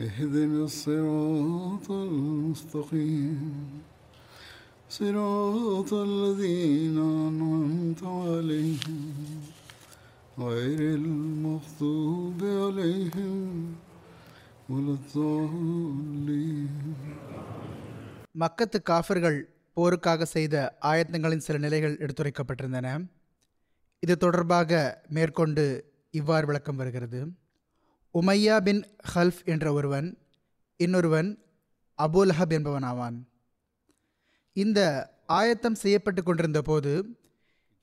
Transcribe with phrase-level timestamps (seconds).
[0.00, 3.40] اهدنا الصراط المستقيم
[4.90, 9.02] صراط الذين أنعمت عليهم
[10.40, 13.40] غير المغضوب عليهم
[14.68, 16.72] ولا الضالين
[18.34, 19.38] மக்கத்து காஃபிர்கள்
[19.76, 22.88] போருக்காக செய்த ஆயத்தங்களின் சில நிலைகள் எடுத்துரைக்கப்பட்டிருந்தன
[24.02, 24.70] இது தொடர்பாக
[25.08, 25.64] மேற்கொண்டு
[26.14, 27.20] இவ்வாறு விளக்கம் வருகிறது
[28.13, 30.17] உமையா பின் ஹல்ஃப் என்ற ஒருவன்
[30.77, 31.39] இன்னொருவன்
[31.97, 33.23] அபுல்ஹப் என்பவனாவான்.
[34.53, 34.79] இந்த
[35.25, 37.19] ஆயத்தம் செய்யப்பட்டு கொண்டிருந்த போது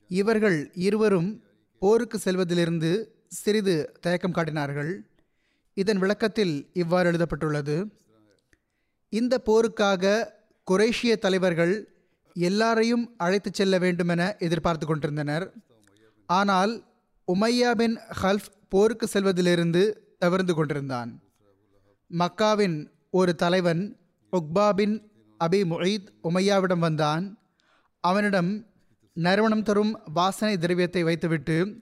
[0.07, 1.43] இவர்கள் இருவரும்
[1.79, 5.09] போருக்கு செல்வதிலிருந்து சிறிது தயக்கம் காட்டினார்கள்.
[5.73, 7.91] இதன் விளக்கத்தில் இவ்வாறு எழுதப்பட்டுள்ளது.
[9.09, 10.31] இந்த போருக்காக
[10.71, 11.93] குரேஷிய தலைவர்கள்
[12.33, 15.53] எல்லாரையும் அழைத்துச் செல்ல வேண்டுமென எதிர்பார்த்து கொண்டிருந்தனர்.
[16.25, 16.85] ஆனால்
[17.33, 19.83] உமையா பின் ஹல்ஃப் போருக்கு செல்வதிலிருந்து
[20.19, 21.21] தவிர்ந்து கொண்டிருந்தான்.
[22.09, 23.97] மக்காவின் ஒரு தலைவன்
[24.31, 25.11] உக்பா பின்
[25.43, 27.37] அபி முயீத் உமையாவிடம் வந்தான்.
[27.99, 28.65] அவனிடம்
[29.13, 31.81] நறுமணம் தரும் வாசனை திரவியத்தை வைத்துவிட்டு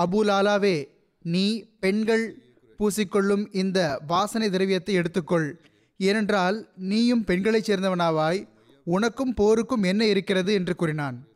[0.00, 0.84] அபுலாலாவே
[1.22, 2.42] நீ பெண்கள்
[2.78, 5.52] பூசிக்கொள்ளும் இந்த வாசனை திரவியத்தை எடுத்துக்கொள்.
[5.96, 8.48] ஏனென்றால் நீயும் பெண்களைச் சேர்ந்தவனாவாய்
[8.84, 10.52] உனக்கும் போருக்கும் என்ன இருக்கிறது?
[10.52, 11.26] என்று கூறினான்.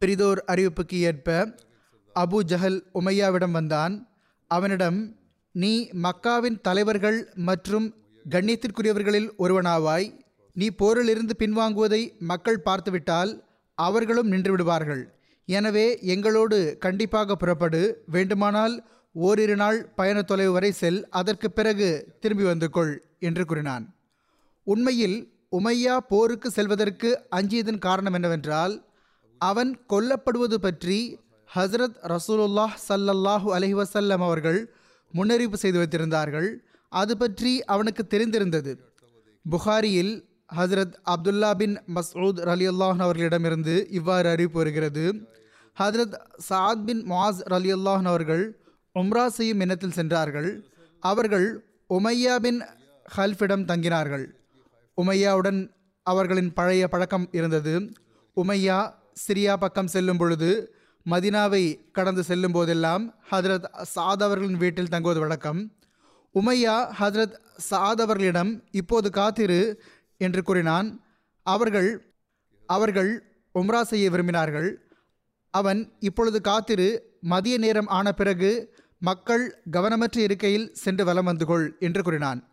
[0.00, 1.54] பிரிதோர் அறிவிப்புக்கு ஏற்ப
[2.14, 4.08] அபு ஜஹல் உமையாவிடம் வந்தான்.
[4.46, 5.17] அவனிடம்
[5.60, 5.72] நீ
[6.04, 7.86] மக்காவின் தலைவர்கள் மற்றும்
[8.24, 10.06] கண்ணியத்திற்குரியவர்களில் ஒருவனாவாய்.
[10.56, 13.32] நீ போரிலிருந்து பின்வாங்குவதை மக்கள் பார்த்துவிட்டால்
[13.78, 15.02] அவர்களும் நின்றுவிடுவார்கள்.
[15.48, 17.82] எனவே எங்களோடு கண்டிப்பாக புறப்படு.
[18.14, 18.74] வேண்டுமானால்
[19.14, 21.00] ஓரிரு நாள் பயண தொலைவு வரை செல்.
[21.20, 21.88] அதற்கு பிறகு
[22.20, 22.94] திரும்பி வந்து கொள்
[23.28, 23.84] என்று கூறினான்.
[24.66, 25.18] உண்மையில்
[25.58, 28.74] உமையா போருக்கு செல்வதற்கு அஞ்சியதன் காரணம் என்னவென்றால்
[29.40, 30.98] அவன் கொல்லப்படுவது பற்றி
[31.50, 34.60] ஹசரத் ரசூலுல்லாஹ் சல்லல்லாஹு அலஹி வசல்லம் அவர்கள்
[35.14, 36.48] முன்னறிவிப்பு செய்து வைத்திருந்தார்கள்.
[36.88, 38.78] அது பற்றி அவனுக்கு தெரிந்திருந்தது.
[39.50, 45.28] புகாரியில் ஹசரத் அப்துல்லா பின் மசூத் அலி அல்லாஹன் அவர்களிடமிருந்து இவ்வாறு அறிவிப்பு வருகிறது.
[45.78, 46.14] ஹசரத்
[46.48, 48.60] சாத் பின் மாஸ் அலி அல்லாஹன் அவர்கள்
[48.94, 50.64] உம்ரா செய்யும் இனத்தில் சென்றார்கள்.
[51.00, 52.62] அவர்கள் உமையா பின்
[53.16, 54.26] ஹல்ஃபிடம் தங்கினார்கள்.
[54.96, 55.70] உமையாவுடன்
[56.02, 57.92] அவர்களின் பழைய பழக்கம் இருந்தது.
[58.36, 58.92] உமையா
[59.28, 60.74] சிரியா பக்கம் செல்லும் பொழுது
[61.06, 63.64] மதினாவை கடந்து செல்லும் போதெல்லாம் ஹதரத்
[63.94, 65.72] சாத் அவர்களின் வீட்டில் தங்குவது வழக்கம்.
[66.34, 67.38] உமையா ஹதரத்
[67.70, 69.82] சாத் அவர்களிடம் இப்போது காத்திரு
[70.16, 71.04] என்று கூறினான்.
[71.42, 72.14] அவர்கள்
[72.66, 73.10] அவர்கள்
[73.54, 74.74] உம்ரா செய்ய விரும்பினார்கள்.
[75.50, 82.02] அவன் இப்பொழுது காத்திரு மதிய நேரம் ஆன பிறகு மக்கள் கவனமற்ற இருக்கையில் சென்று வலம் வந்து கொள் என்று
[82.02, 82.48] கூறினான்.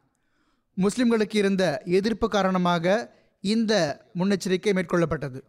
[0.77, 3.73] முஸ்லிம்களுக்கு இருந்த எதிர்ப்பு காரணமாக இந்த
[4.15, 5.41] முன்னெச்சரிக்கை மேற்கொள்ளப்பட்டது.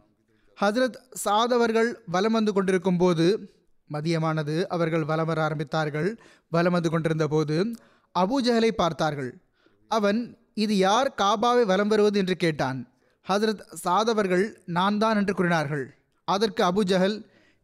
[0.60, 3.24] ஹசரத் சாத் அவர்கள் வலம் வந்து கொண்டிருக்கும் போது
[3.90, 6.08] மதியமானது அவர்கள் வலம் வர ஆரம்பித்தார்கள்.
[6.52, 7.56] வலம் வந்து கொண்டிருந்த போது
[8.14, 9.30] அபூஜஹலை பார்த்தார்கள்.
[9.90, 10.20] அவன்
[10.64, 12.78] இது யார் காபாவை வலம் வருவது என்று கேட்டான்.
[13.26, 14.44] ஹசரத் சாத் அவர்கள்
[14.78, 15.84] நான் தான் என்று கூறினார்கள்.
[16.28, 17.16] அதற்கு அபுஜஹல்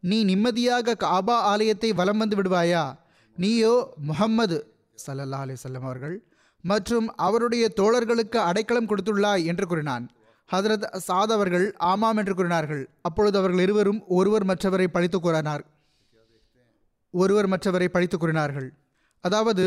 [0.03, 2.85] நீ நிம்மதியாக காபா ஆலயத்தை வலம் வந்து விடுவாயா?
[3.37, 3.75] நீயோ
[4.09, 4.57] முஹம்மது
[5.05, 6.15] சல்லல்லா அலி சொல்லம் அவர்கள்
[6.63, 10.05] மற்றும் அவருடைய தோழர்களுக்கு அடைக்கலம் கொடுத்துள்ளாய் என்று கூறினான்.
[10.53, 12.89] ஹதரத் சாத் அவர்கள் ஆமாம் என்று கூறினார்கள்.
[13.01, 15.63] அப்பொழுது அவர்கள் இருவரும் ஒருவர் மற்றவரை பழித்து கூறினார்.
[17.13, 18.67] ஒருவர் மற்றவரை பழித்து கூறினார்கள்.
[19.23, 19.65] அதாவது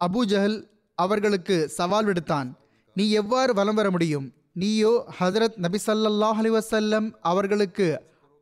[0.00, 0.58] அபு ஜஹல்
[0.94, 2.48] அவர்களுக்கு சவால் விடுத்தான்.
[2.96, 4.26] நீ எவ்வாறு வலம் வர முடியும்?
[4.52, 7.86] நீயோ ஹசரத் நபிசல்லாஹ் அலி வசல்லம் அவர்களுக்கு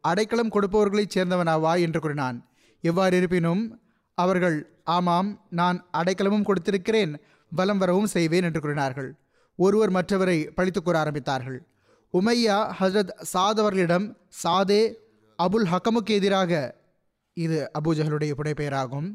[0.04, 2.36] அடைக்கலம் கொடுப்பவர்களைச் சேர்ந்தவனாவா என்று கூறினான்.
[2.84, 3.62] எவ்வாறு இருப்பினும்
[4.18, 7.12] அவர்கள் ஆமாம் நான் அடைக்கலமும் கொடுத்திருக்கிறேன்
[7.52, 9.10] வலம் வரவும் செய்வேன் என்று கூறினார்கள்.
[9.58, 11.58] ஒருவர் மற்றவரை பழித்து கூற ஆரம்பித்தார்கள்.
[12.12, 14.82] உமையா ஹசரத் சாத் அவர்களிடம் சாதே
[15.42, 16.74] அபுல் ஹக்கமுக்கு எதிராக.
[17.34, 19.08] இது அபூஜஹலுடைய புனைப்பெயராகும்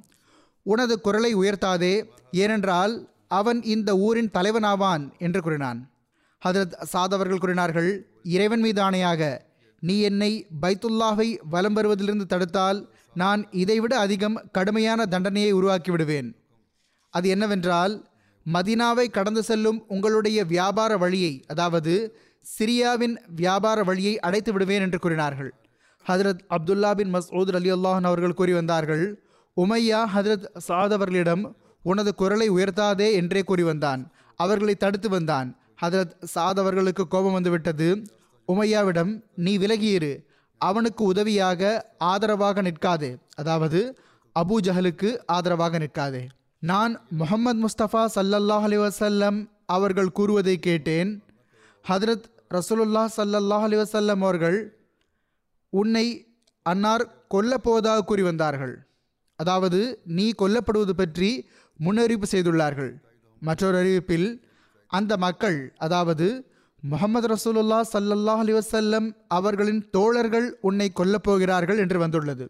[0.66, 1.94] உனது குரலை உயர்த்தாதே
[2.31, 2.94] ஏனென்றால்
[3.28, 5.80] அவன் இந்த ஊரின் தலைவனாவான் என்று கூறினான்.
[6.46, 7.89] ஹதரத் சாத் அவர்கள் கூறினார்கள்
[8.24, 9.39] இறைவன் மீது ஆணையாக
[9.80, 10.31] நீ என்னை
[10.62, 12.80] பைத்துல்லாவை வலம் வருவதிலிருந்து தடுத்தால்
[13.13, 16.30] நான் இதைவிட அதிகம் கடுமையான தண்டனையை உருவாக்கி விடுவேன்.
[17.10, 17.94] அது என்னவென்றால்
[18.45, 22.18] மதினாவை கடந்து செல்லும் உங்களுடைய வியாபார வழியை அதாவது
[22.60, 25.54] சிரியாவின் வியாபார வழியை அடைத்து விடுவேன் என்று கூறினார்கள்.
[26.07, 29.24] ஹதரத் அப்துல்லா பின் மசூத் அலி அல்லாஹன் அவர்கள் கூறி வந்தார்கள்
[29.57, 34.12] உமையா ஹதரத் சாத் அவர்களிடம் உனது குரலை உயர்த்தாதே என்றே கூறி வந்தான்.
[34.36, 35.60] அவர்களை தடுத்து வந்தான்.
[35.81, 38.04] ஹதரத் சாத் அவர்களுக்கு கோபம் வந்துவிட்டது
[38.48, 40.13] உமையாவிடம் நீ விலகியிரு.
[40.57, 43.16] அவனுக்கு உதவியாக ஆதரவாக நிற்காதே.
[43.36, 43.98] அதாவது
[44.39, 46.28] அபு ஜஹலுக்கு ஆதரவாக நிற்காதே.
[46.69, 49.38] நான் முகமது முஸ்தபா சல்லல்லாஹ் அலி வசல்லம்
[49.75, 51.10] அவர்கள் கூறுவதை கேட்டேன்.
[51.86, 54.57] ஹதரத் ரசூலுல்லா சல்லல்லாஹ் அலி வசல்லம் அவர்கள்
[55.74, 56.06] உன்னை
[56.65, 58.75] அன்னார் கொல்லப்போவதாக கூறி வந்தார்கள்.
[59.39, 59.81] அதாவது
[60.18, 61.30] நீ கொல்லப்படுவது பற்றி
[61.80, 62.92] முன்னறிவிப்பு செய்துள்ளார்கள்.
[63.42, 64.27] மற்றொரு அறிவிப்பில்
[64.92, 66.27] அந்த மக்கள் அதாவது
[66.83, 69.07] முகமது ரசூலுல்லா சல்லல்லாஹ் அலி வசல்லம்
[69.38, 72.45] அவர்களின் தோழர்கள் உன்னை கொல்லப்போகிறார்கள் என்று வந்துள்ளது.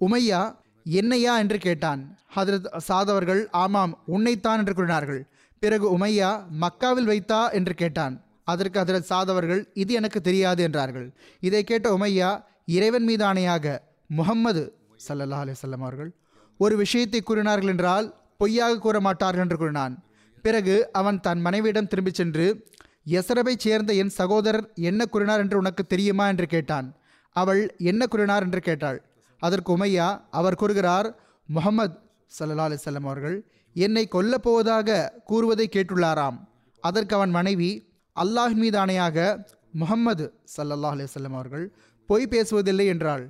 [0.00, 0.42] உமையா
[0.86, 2.18] என்னையா என்று கேட்டான்.
[2.36, 5.26] ஹதரத் சாதவர்கள் ஆமாம் உன்னைத்தான் என்று கூறினார்கள்.
[5.58, 6.30] பிறகு உமையா
[6.60, 8.24] மக்காவில் வைத்தா என்று கேட்டான்.
[8.44, 11.14] அதற்கு ஹதரத் சாதவர்கள் இது எனக்கு தெரியாது என்றார்கள்.
[11.40, 14.74] இதை கேட்ட உமையா இறைவன் மீது ஆணையாக முகம்மது
[15.08, 16.10] சல்லல்லா அலிசல்லம் அவர்கள்
[16.58, 20.04] ஒரு விஷயத்தை கூறினார்கள் என்றால் பொய்யாக கூற மாட்டார்கள் என்று கூறினான்.
[20.42, 22.66] பிறகு அவன் தன் மனைவியிடம் திரும்பிச் சென்று
[23.08, 26.28] எசரபை சேர்ந்த என் சகோதரர் என்ன கூறினார் என்று உனக்கு தெரியுமா?
[26.28, 26.94] என்று கேட்டான்.
[27.32, 29.02] அவள் என்ன கூறினார் என்று கேட்டாள்.
[29.42, 31.08] அதற்கு உமையா அவர் கூறுகிறார்
[31.48, 31.96] முகமது
[32.38, 33.36] சல்லா அலிசல்லம் அவர்கள்
[33.76, 34.88] என்னை கொல்லப்போவதாக
[35.24, 36.36] கூறுவதை கேட்டுள்ளாராம்.
[36.80, 37.70] அதற்கு அவன் மனைவி
[38.16, 41.66] அல்லாஹ் மீது ஆணையாக முகம்மது சல்லல்லாஹ் அலிவல்லம் அவர்கள்
[42.08, 43.24] பொய் பேசுவதில்லை என்றாள்.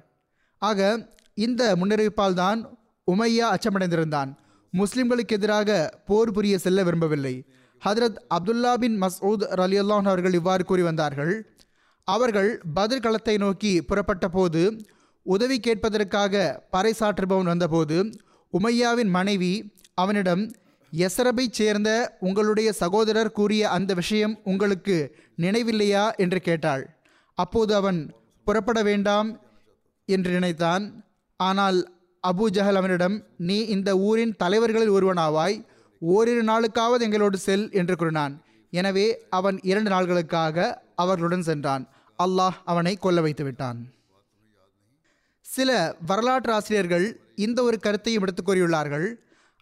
[0.58, 0.81] ஆக
[1.35, 2.61] இந்த முன்னறிவிப்பால் தான்
[3.09, 4.31] உமையா அச்சமடைந்திருந்தான்.
[4.73, 7.35] முஸ்லிம்களுக்கு எதிராக போர் புரிய செல்ல விரும்பவில்லை.
[7.82, 11.35] ஹதரத் அப்துல்லா பின் மசூத் அலி அல்லான் அவர்கள் இவ்வாறு கூறி வந்தார்கள்
[12.05, 14.62] அவர்கள் பதில் களத்தை நோக்கி புறப்பட்ட போது
[15.34, 16.34] உதவி கேட்பதற்காக
[16.73, 17.96] பறைசாற்றுபவன் வந்தபோது
[18.52, 19.52] உமையாவின் மனைவி
[19.94, 20.43] அவனிடம்
[20.93, 24.96] எசரபைச் சேர்ந்த உங்களுடைய சகோதரர் கூறிய அந்த விஷயம் உங்களுக்கு
[25.38, 26.05] நினைவில்லையா?
[26.17, 26.84] என்று கேட்டாள்.
[27.38, 27.99] அப்போது அவன்
[28.46, 29.40] புறப்பட வேண்டாம்
[30.08, 30.84] என்று நினைத்தான்.
[31.40, 31.78] ஆனால்
[32.23, 35.56] அபு ஜஹல் அவனிடம் நீ இந்த ஊரின் தலைவர்களில் ஒருவனாவாய்
[36.02, 38.34] ஓரிரு நாளுக்காவது எங்களோடு செல் என்று கூறினான்.
[38.73, 40.56] எனவே அவன் இரண்டு நாள்களுக்காக
[40.94, 41.84] அவர்களுடன் சென்றான்.
[42.19, 43.78] அல்லாஹ் அவனை கொல்ல வைத்து விட்டான்
[45.46, 49.06] சில வரலாற்று ஆசிரியர்கள் இந்த ஒரு கருத்தையும் எடுத்துக் கூறியுள்ளார்கள்.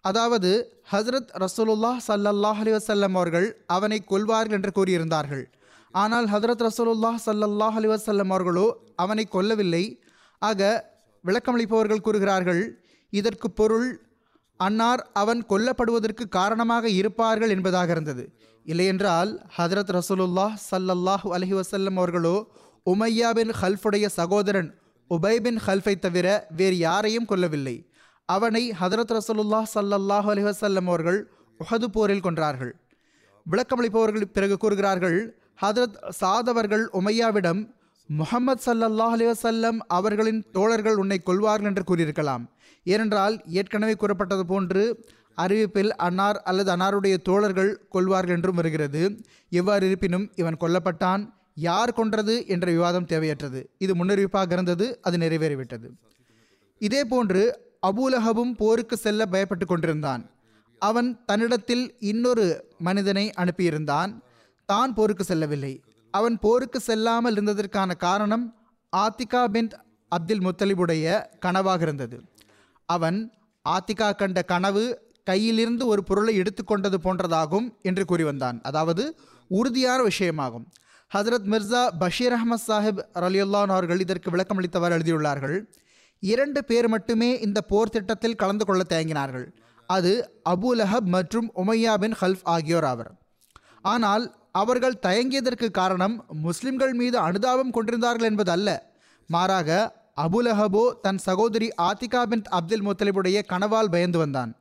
[0.01, 0.51] அதாவது
[0.91, 5.43] ஹஸ்ரத் ரசூலுல்லாஹ் சல்லல்லாஹ் அலி வசல்லம் அவர்கள் அவனை கொல்வார்கள் என்று கூறியிருந்தார்கள்.
[5.91, 8.65] ஆனால் ஹசரத் ரசூலுல்லாஹ் சல்லல்லாஹ் அலி வசல்லம் அவர்களோ
[8.95, 9.99] அவனை கொல்லவில்லை.
[10.39, 10.91] ஆக
[11.23, 12.79] விளக்கமளிப்பவர்கள் கூறுகிறார்கள்
[13.09, 13.87] இதற்கு பொருள்
[14.57, 18.23] அன்னார் அவன் கொல்லப்படுவதற்கு காரணமாக இருப்பார்கள் என்பதாக இருந்தது.
[18.63, 22.35] இல்லையென்றால் ஹதரத் ரசூலுல்லாஹ் சல்லல்லாஹ் அலஹி வசல்லம் அவர்களோ
[22.85, 24.69] உமையா பின் ஹல்ஃபுடைய சகோதரன்
[25.09, 27.75] உபைபின் ஹல்ஃபை தவிர வேறு யாரையும் கொல்லவில்லை.
[28.25, 31.19] அவனை ஹதரத் ரசூலுல்லாஹ் சல்லல்லாஹு அலி வசல்லம் அவர்கள்
[31.59, 32.71] உஹது போரில் கொன்றார்கள்.
[33.51, 35.19] விளக்கமளிப்பவர்கள் பிறகு கூறுகிறார்கள்
[35.61, 37.61] ஹதரத் சாதவர்கள் உமையாவிடம்
[38.07, 42.43] முகமது சல்லல்லாஹ் அலி வசல்லம் அவர்களின் தோழர்கள் உன்னை கொள்வார்கள் என்று கூறியிருக்கலாம்.
[42.83, 45.05] ஏனென்றால் ஏற்கனவே கூறப்பட்டது போன்று
[45.37, 49.01] அறிவிப்பில் அன்னார் அல்லது அன்னாருடைய தோழர்கள் கொள்வார்கள் என்றும் வருகிறது.
[49.49, 51.23] எவ்வாறு இருப்பினும் இவன் கொல்லப்பட்டான்.
[51.57, 53.59] யார் கொன்றது என்ற விவாதம் தேவையற்றது.
[53.77, 55.87] இது முன்னறிவிப்பாக இருந்தது அது நிறைவேறிவிட்டது.
[56.81, 57.43] இதே போன்று
[57.87, 60.23] அபூலஹபும் போருக்கு செல்ல பயப்பட்டு கொண்டிருந்தான்.
[60.81, 62.45] அவன் தன்னிடத்தில் இன்னொரு
[62.77, 64.11] மனிதனை அனுப்பியிருந்தான்.
[64.69, 65.73] தான் போருக்கு செல்லவில்லை.
[66.13, 68.45] அவன் போருக்கு செல்லாமல் இருந்ததற்கான காரணம்
[68.93, 69.71] ஆத்திகா பின்
[70.11, 71.05] அப்துல் முத்தலிபுடைய
[71.45, 72.17] கனவாக இருந்தது.
[72.89, 73.17] அவன்
[73.65, 74.83] ஆத்திகா கண்ட கனவு
[75.29, 79.03] கையிலிருந்து ஒரு பொருளை எடுத்துக்கொண்டது போன்றதாகும் என்று கூறி வந்தான் அதாவது
[79.47, 80.65] உறுதியான விஷயமாகும்.
[81.15, 85.57] ஹசரத் மிர்சா பஷீர் அஹமத் சாஹிப் ரலியுல்லான் அவர்கள் இதற்கு விளக்கமளித்தவர் எழுதியுள்ளார்கள்
[86.19, 89.45] இரண்டு பேர் மட்டுமே இந்த போர் திட்டத்தில் கலந்து கொள்ள தயங்கினார்கள்.
[89.89, 90.11] அது
[90.53, 93.11] அபு லஹப் மற்றும் உமையா பின் ஹல்ஃப் ஆகியோர் ஆவர்.
[93.93, 94.25] ஆனால்
[94.61, 96.17] அவர்கள் தயங்கியதற்கு காரணம்
[96.47, 98.69] முஸ்லிம்கள் மீது அனுதாபம் கொண்டிருந்தார்கள் என்பது அல்ல
[99.29, 99.69] மாறாக
[100.25, 104.51] அபுலஹபோ தன் சகோதரி ஆத்திகா பின் அப்துல் முத்தலிபுடைய கனவால் பயந்து வந்தான்.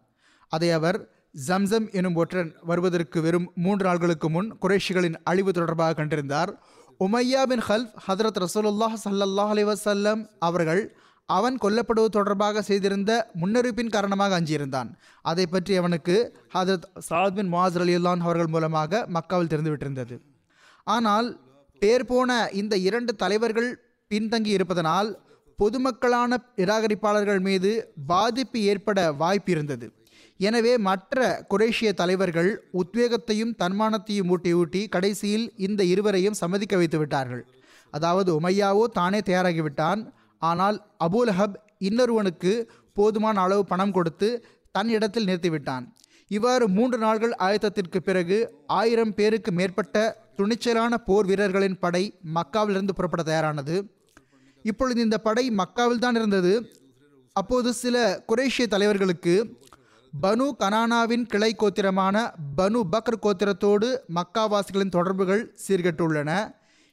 [0.52, 1.00] அதை அவர்
[1.34, 6.50] ஜம்சம் எனும் ஒற்றன் வருவதற்கு வெறும் மூன்று நாள்களுக்கு முன் குறைஷிகளின் அழிவு தொடர்பாக கண்டிருந்தார்.
[7.00, 10.82] உமையா பின் ஹல்ஃப் ஹதரத் ரசூலுல்லாஹ் சல்லல்லாஹ் அலி வசல்லம் அவர்கள்
[11.28, 13.10] அவன் கொல்லப்படுவது தொடர்பாக செய்திருந்த
[13.40, 14.88] முன்னறிவிப்பின் காரணமாக அஞ்சியிருந்தான்.
[15.22, 16.16] அதை பற்றி அவனுக்கு
[16.54, 20.18] ஹதரத் சாத் பின் முவாஸ் அலியுல்லான் அவர்கள் மூலமாக மக்காவில் தெரிந்துவிட்டிருந்தது
[20.86, 21.28] ஆனால்
[21.82, 23.70] பேர் போன இந்த இரண்டு தலைவர்கள்
[24.10, 25.10] பின்தங்கி இருப்பதனால்
[25.58, 27.70] பொதுமக்களான நிராகரிப்பாளர்கள் மீது
[28.06, 29.86] பாதிப்பு ஏற்பட வாய்ப்பு இருந்தது.
[30.40, 32.50] எனவே மற்ற குரேஷிய தலைவர்கள்
[32.80, 37.42] உத்வேகத்தையும் தன்மானத்தையும் ஊட்டி ஊட்டி கடைசியில் இந்த இருவரையும் சம்மதிக்க வைத்து விட்டார்கள்.
[37.92, 40.00] அதாவது உமையாவோ தானே தயாராகிவிட்டான்.
[40.42, 41.56] ஆனால் அபூலஹப்
[41.88, 42.52] இன்னொருவனுக்கு
[42.98, 44.28] போதுமான அளவு பணம் கொடுத்து
[44.74, 45.84] தன் இடத்தில் நிறுத்திவிட்டான்.
[46.30, 48.38] இவ்வாறு மூன்று நாள்கள் ஆயத்தத்திற்கு பிறகு
[48.78, 49.96] ஆயிரம் பேருக்கு மேற்பட்ட
[50.38, 52.04] துணிச்சலான போர் வீரர்களின் படை
[52.36, 53.76] மக்காவிலிருந்து புறப்பட தயாரானது.
[54.64, 56.54] இப்பொழுது இந்த படை மக்காவில் தான் இருந்தது.
[57.36, 57.96] அப்போது சில
[58.30, 59.34] குரேஷிய தலைவர்களுக்கு
[60.22, 62.16] பனு கனானாவின் கிளை கோத்திரமான
[62.58, 66.30] பனு பக்ர் கோத்திரத்தோடு மக்காவாசிகளின் தொடர்புகள் சீர்கெட்டுள்ளன.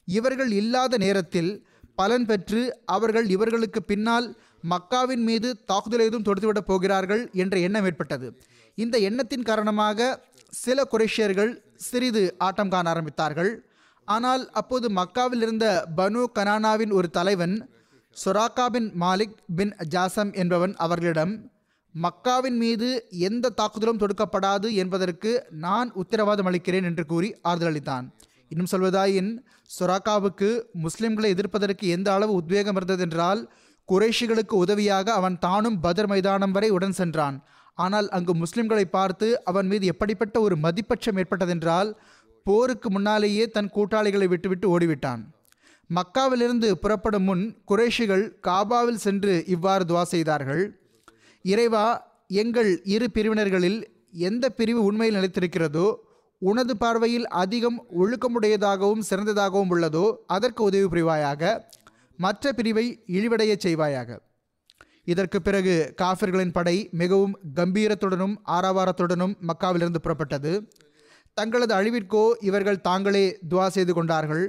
[0.08, 1.52] இவர்கள் இல்லாத நேரத்தில்
[1.96, 4.28] பலன் பெற்று அவர்கள் இவர்களுக்கு பின்னால்
[4.70, 8.28] மக்காவின் மீது தாக்குதல் ஏதும் தொடுத்துவிடப் போகிறார்கள் என்ற எண்ணம் ஏற்பட்டது.
[8.78, 10.10] இந்த எண்ணத்தின் காரணமாக
[10.54, 13.52] சில குரேஷியர்கள் சிறிது ஆட்டம் காண ஆரம்பித்தார்கள்.
[14.08, 15.66] ஆனால் அப்போது மக்காவில் இருந்த
[15.98, 17.56] பனு கனானாவின் ஒரு தலைவன்
[18.18, 21.51] சொராக்கா பின் மாலிக் பின் ஜாசம் என்பவன் அவர்களிடம்
[21.96, 22.90] மக்காவின் மீது
[23.28, 25.32] எந்த தாக்குதலும் தொடுக்கப்படாது என்பதற்கு
[25.66, 28.06] நான் உத்தரவாதம் அளிக்கிறேன் என்று கூறி ஆறுதல் அளித்தான்.
[28.52, 29.32] இன்னும் சொல்வதாயின்
[29.78, 30.50] சொராக்காவுக்கு
[30.84, 33.42] முஸ்லிம்களை எதிர்ப்பதற்கு எந்த அளவு உத்வேகம் இருந்ததென்றால்
[33.90, 37.38] குறைஷிகளுக்கு உதவியாக அவன் தானும் பதர் மைதானம் வரை உடன் சென்றான்.
[37.78, 41.90] ஆனால் அங்கு முஸ்லிம்களை பார்த்து அவன் மீது எப்படிப்பட்ட ஒரு மதிப்பட்சம் ஏற்பட்டதென்றால்
[42.46, 45.22] போருக்கு முன்னாலேயே தன் கூட்டாளிகளை விட்டுவிட்டு ஓடிவிட்டான்.
[45.90, 50.64] மக்காவிலிருந்து புறப்படும் முன் குறைஷிகள் காபாவில் சென்று இவ்வாறு துவா செய்தார்கள்
[51.44, 55.96] இறைவா எங்கள் இரு பிரிவினர்களில் எந்த பிரிவு உண்மையில் நிலைத்திருக்கிறதோ
[56.38, 61.62] உனது பார்வையில் அதிகம் ஒழுக்கமுடையதாகவும் சிறந்ததாகவும் உள்ளதோ அதற்கு உதவி புரிவாயாக
[62.18, 64.20] மற்ற பிரிவை இழிவடையச் செய்வாயாக.
[65.04, 70.68] இதற்கு பிறகு காஃபிர்களின் படை மிகவும் கம்பீரத்துடனும் ஆரவாரத்துடனும் மக்காவிலிருந்து புறப்பட்டது.
[71.34, 74.46] தங்களது அழிவிற்கோ இவர்கள் தாங்களே துவா செய்து கொண்டார்கள்.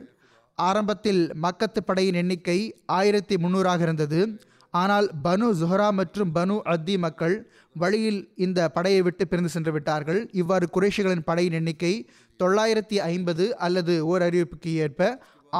[0.54, 4.38] ஆரம்பத்தில் மக்கத்து படையின் எண்ணிக்கை ஆயிரத்தி முந்நூறாக இருந்தது.
[4.80, 7.34] ஆனால் பனு ஜுஹரா மற்றும் பனு அத்தி மக்கள்
[7.82, 10.20] வழியில் இந்த படையை விட்டு பிரிந்து சென்று விட்டார்கள்.
[10.40, 11.92] இவ்வாறு குறைஷிகளின் படையின் எண்ணிக்கை
[12.40, 15.10] தொள்ளாயிரத்தி ஐம்பது அல்லது ஓர் அறிவிப்புக்கு ஏற்ப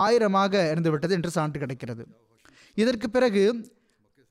[0.04, 2.04] ஆயிரமாக இருந்துவிட்டது என்று சான்று கிடைக்கிறது.
[2.82, 3.44] இதற்கு பிறகு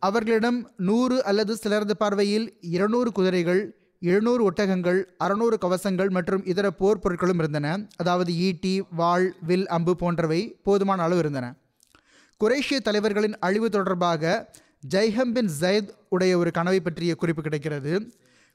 [0.01, 0.59] அவர்களிடம்
[0.89, 3.61] நூறு அல்லது சிலரது பார்வையில் இருநூறு குதிரைகள்
[4.11, 7.67] எழுநூறு ஒட்டகங்கள் அறுநூறு கவசங்கள் மற்றும் இதர போர் பொருட்களும் இருந்தன.
[8.01, 11.47] அதாவது ஈட்டி வாள் வில் அம்பு போன்றவை போதுமான அளவு இருந்தன.
[12.41, 14.33] குரேஷிய தலைவர்களின் அழிவு தொடர்பாக
[14.89, 18.13] ஜெய்ஹம் பின் ஜயத் உடைய ஒரு கனவை பற்றிய குறிப்பு கிடைக்கிறது.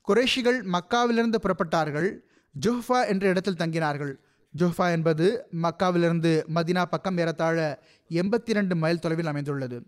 [0.09, 2.18] குறைஷிகள் மக்காவிலிருந்து புறப்பட்டார்கள்.
[2.66, 4.14] ஜுஹ்ஃபா என்ற இடத்தில் தங்கினார்கள்.
[4.59, 9.83] ஜுஹ்ஃபா என்பது மக்காவிலிருந்து மதினா பக்கம் ஏறத்தாழ எண்பத்தி ரெண்டு மைல் தொலைவில் அமைந்துள்ளது.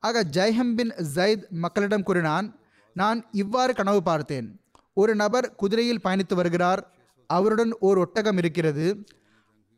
[0.00, 2.58] ஆக ஜெய்ஹம் பின் ஜயத் மக்களிடம் கூறினான்
[2.94, 4.60] நான் இவ்வாறு கனவு பார்த்தேன்.
[4.94, 6.92] ஒரு நபர் குதிரையில் பயணித்து வருகிறார்.
[7.26, 9.04] அவருடன் ஓர் ஒட்டகம் இருக்கிறது.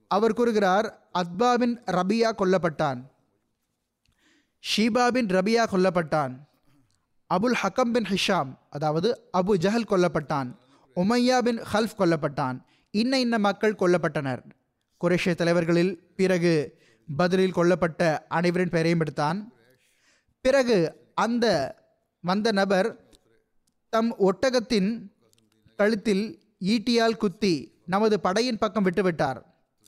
[0.09, 3.03] அவர் கூறுகிறார் அத்பாவின் ரபியா கொல்லப்பட்டான்.
[4.63, 6.33] ஷீபா பின் ரபியா கொல்லப்பட்டான்.
[7.31, 9.09] அபுல் ஹக்கம் பின் ஹிஷாம் அதாவது
[9.39, 10.49] அபு ஜஹல் கொல்லப்பட்டான்.
[10.97, 12.57] உமையா பின் ஹல்ஃப் கொல்லப்பட்டான்.
[12.95, 14.43] இன்ன இன்ன மக்கள் கொல்லப்பட்டனர்.
[15.01, 16.55] குரேஷிய தலைவர்களில் பிறகு
[17.09, 19.41] பதிலில் கொல்லப்பட்ட அனைவரின் பெயரையும் எடுத்தான்.
[20.45, 20.79] பிறகு
[21.15, 21.47] அந்த
[22.25, 22.89] வந்த நபர்
[23.93, 24.91] தம் ஒட்டகத்தின்
[25.77, 26.25] கழுத்தில்
[26.73, 27.55] ஈட்டியால் குத்தி
[27.87, 29.41] நமது படையின் பக்கம் விட்டுவிட்டார்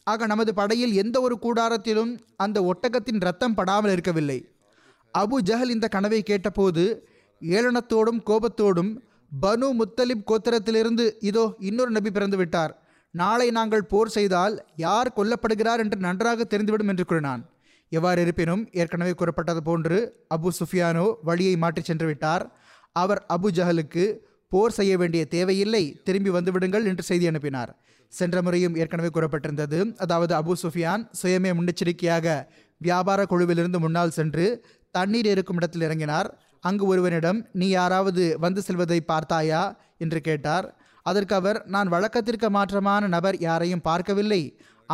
[0.07, 4.39] ஆக நமது படையில் எந்த ஒரு கூடாரத்திலும் அந்த ஒட்டகத்தின் ரத்தம் படாமல் இருக்கவில்லை.
[5.15, 6.85] அபு ஜஹல் இந்த கனவை கேட்டபோது
[7.43, 8.91] ஏளனத்தோடும் கோபத்தோடும்
[9.43, 12.73] பனு முத்தலிப் கோத்திரத்திலிருந்து இதோ இன்னொரு நபி பிறந்து விட்டார்.
[13.15, 17.43] நாளை நாங்கள் போர் செய்தால் யார் கொல்லப்படுகிறார் என்று நன்றாக தெரிந்துவிடும் என்று கூறினான்.
[17.93, 19.99] எவ்வாறு இருப்பினும் ஏற்கனவே கூறப்பட்டது போன்று
[20.35, 22.45] அபு சுஃபியானோ வழியை மாற்றிச் சென்று விட்டார்.
[22.93, 24.05] அவர் அபு ஜஹலுக்கு
[24.53, 27.73] போர் செய்ய வேண்டிய தேவையில்லை திரும்பி வந்துவிடுங்கள் என்று செய்தி அனுப்பினார்.
[28.13, 32.27] சென்ற முறையும் ஏற்கனவே கூறப்பட்டிருந்தது அதாவது அபு சுஃபியான் சுயமே முன்னெச்சரிக்கையாக
[32.81, 34.45] வியாபார குழுவிலிருந்து முன்னால் சென்று
[34.95, 36.29] தண்ணீர் இருக்கும் இடத்தில் இறங்கினார்.
[36.69, 39.63] அங்கு ஒருவனிடம் நீ யாராவது வந்து செல்வதை பார்த்தாயா?
[40.05, 40.67] என்று கேட்டார்.
[41.07, 44.43] அதற்கு அவர் நான் வழக்கத்திற்கு மாற்றமான நபர் யாரையும் பார்க்கவில்லை.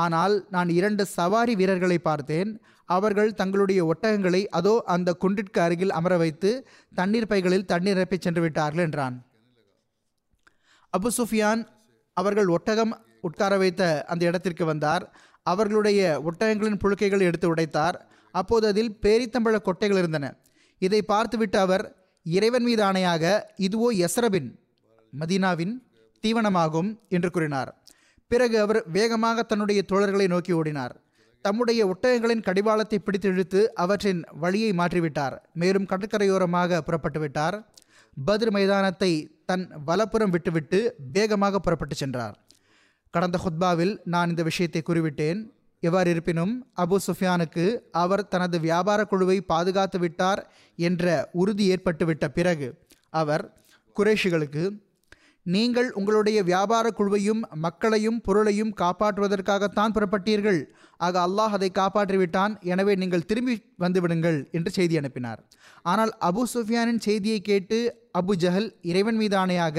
[0.04, 2.50] ஆனால் நான் இரண்டு சவாரி வீரர்களை பார்த்தேன்.
[2.88, 6.50] அவர்கள் தங்களுடைய ஒட்டகங்களை அதோ அந்த குன்றிற்கு அருகில் அமர வைத்து
[6.94, 9.16] தண்ணீர் பைகளில் தண்ணீர் நிரப்பி சென்று விட்டார்கள் என்றான்.
[10.92, 11.62] அபு சுஃபியான்
[12.16, 13.82] அவர்கள் ஒட்டகம் உட்கார வைத்த
[14.12, 15.04] அந்த இடத்திற்கு வந்தார்.
[15.46, 17.96] அவர்களுடைய ஒட்டகங்களின் புழுக்கைகளை எடுத்து உடைத்தார்.
[18.40, 20.26] அப்போது அதில் பேரித்தம்பழ கொட்டைகள் இருந்தன.
[20.82, 21.84] இதை பார்த்துவிட்டு அவர்
[22.26, 23.24] இறைவன் மீது ஆணையாக
[23.66, 24.50] இதுவோ எஸ்ரபின்
[25.12, 25.74] மதீனாவின்
[26.24, 27.70] தீவனமாகும் என்று கூறினார்.
[28.30, 30.94] பிறகு அவர் வேகமாக தன்னுடைய தோழர்களை நோக்கி ஓடினார்.
[31.44, 35.34] தம்முடைய ஒட்டகங்களின் கடிவாளத்தை பிடித்து இழுத்து அவற்றின் வழியை மாற்றிவிட்டார்.
[35.62, 37.56] மேலும் கடற்கரையோரமாக புறப்பட்டு விட்டார்.
[38.26, 39.10] பத்ர் மைதானத்தை
[39.50, 40.78] தன் வலப்புறம் விட்டுவிட்டு
[41.16, 42.36] வேகமாக புறப்பட்டு சென்றார்.
[43.14, 45.40] கடந்த ஹுத்பாவில் நான் இந்த விஷயத்தை கூறிவிட்டேன்.
[45.88, 47.64] எவ்வாறு இருப்பினும் அபு சுஃபியானுக்கு
[48.02, 50.42] அவர் தனது வியாபார குழுவை பாதுகாத்து விட்டார்
[50.88, 51.04] என்ற
[51.42, 52.68] உறுதி ஏற்பட்டுவிட்ட பிறகு
[53.22, 53.44] அவர்
[53.96, 54.64] குறைஷிகளுக்கு
[55.46, 60.60] நீங்கள் உங்களுடைய வியாபார குழுவையும் மக்களையும் பொருளையும் காப்பாற்றுவதற்காகத்தான் புறப்பட்டீர்கள்.
[61.06, 62.52] ஆக அல்லாஹ் அதை காப்பாற்றிவிட்டான்.
[62.72, 65.40] எனவே நீங்கள் திரும்பி வந்துவிடுங்கள் என்று செய்தி அனுப்பினார்.
[65.92, 67.78] ஆனால் அபு சுஃபியானின் செய்தியை கேட்டு
[68.20, 69.78] அபு ஜஹல் இறைவன் மீதானையாக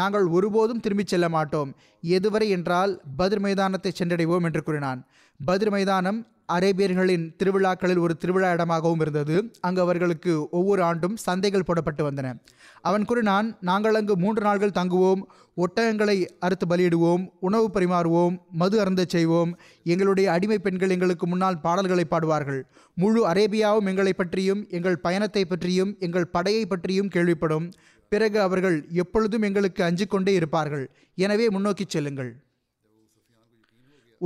[0.00, 1.70] நாங்கள் ஒருபோதும் திரும்பிச் செல்ல மாட்டோம்.
[2.16, 5.02] எதுவரை என்றால் பதிர் மைதானத்தை சென்றடைவோம் என்று கூறினான்.
[5.46, 9.52] பத்ர் மைதானம் அரேபியர்களின் திருவிழாக்களில் ஒரு திருவிழா இடமாகவும் இருந்தது.
[9.60, 12.42] அங்கு அவர்களுக்கு ஒவ்வொரு ஆண்டும் சந்தைகள் போடப்பட்டு வந்தன.
[12.80, 15.22] அவன் கூறினான் நாங்கள் அங்கு மூன்று நாள்கள் தங்குவோம்.
[15.56, 17.28] ஒட்டகங்களை அறுத்து பலியிடுவோம்.
[17.40, 18.38] உணவு பரிமாறுவோம்.
[18.52, 19.58] மது அருந்தச் செய்வோம்.
[19.84, 22.62] எங்களுடைய அடிமை பெண்கள் எங்களுக்கு முன்னால் பாடல்களை பாடுவார்கள்.
[22.94, 27.72] முழு அரேபியாவும் எங்களை பற்றியும் எங்கள் பயணத்தை பற்றியும் எங்கள் படையை பற்றியும் கேள்விப்படும்.
[28.08, 30.90] பிறகு அவர்கள் எப்பொழுதும் எங்களுக்கு அஞ்சிக்கொண்டே இருப்பார்கள்.
[31.14, 32.42] எனவே முன்னோக்கிச் செல்லுங்கள்.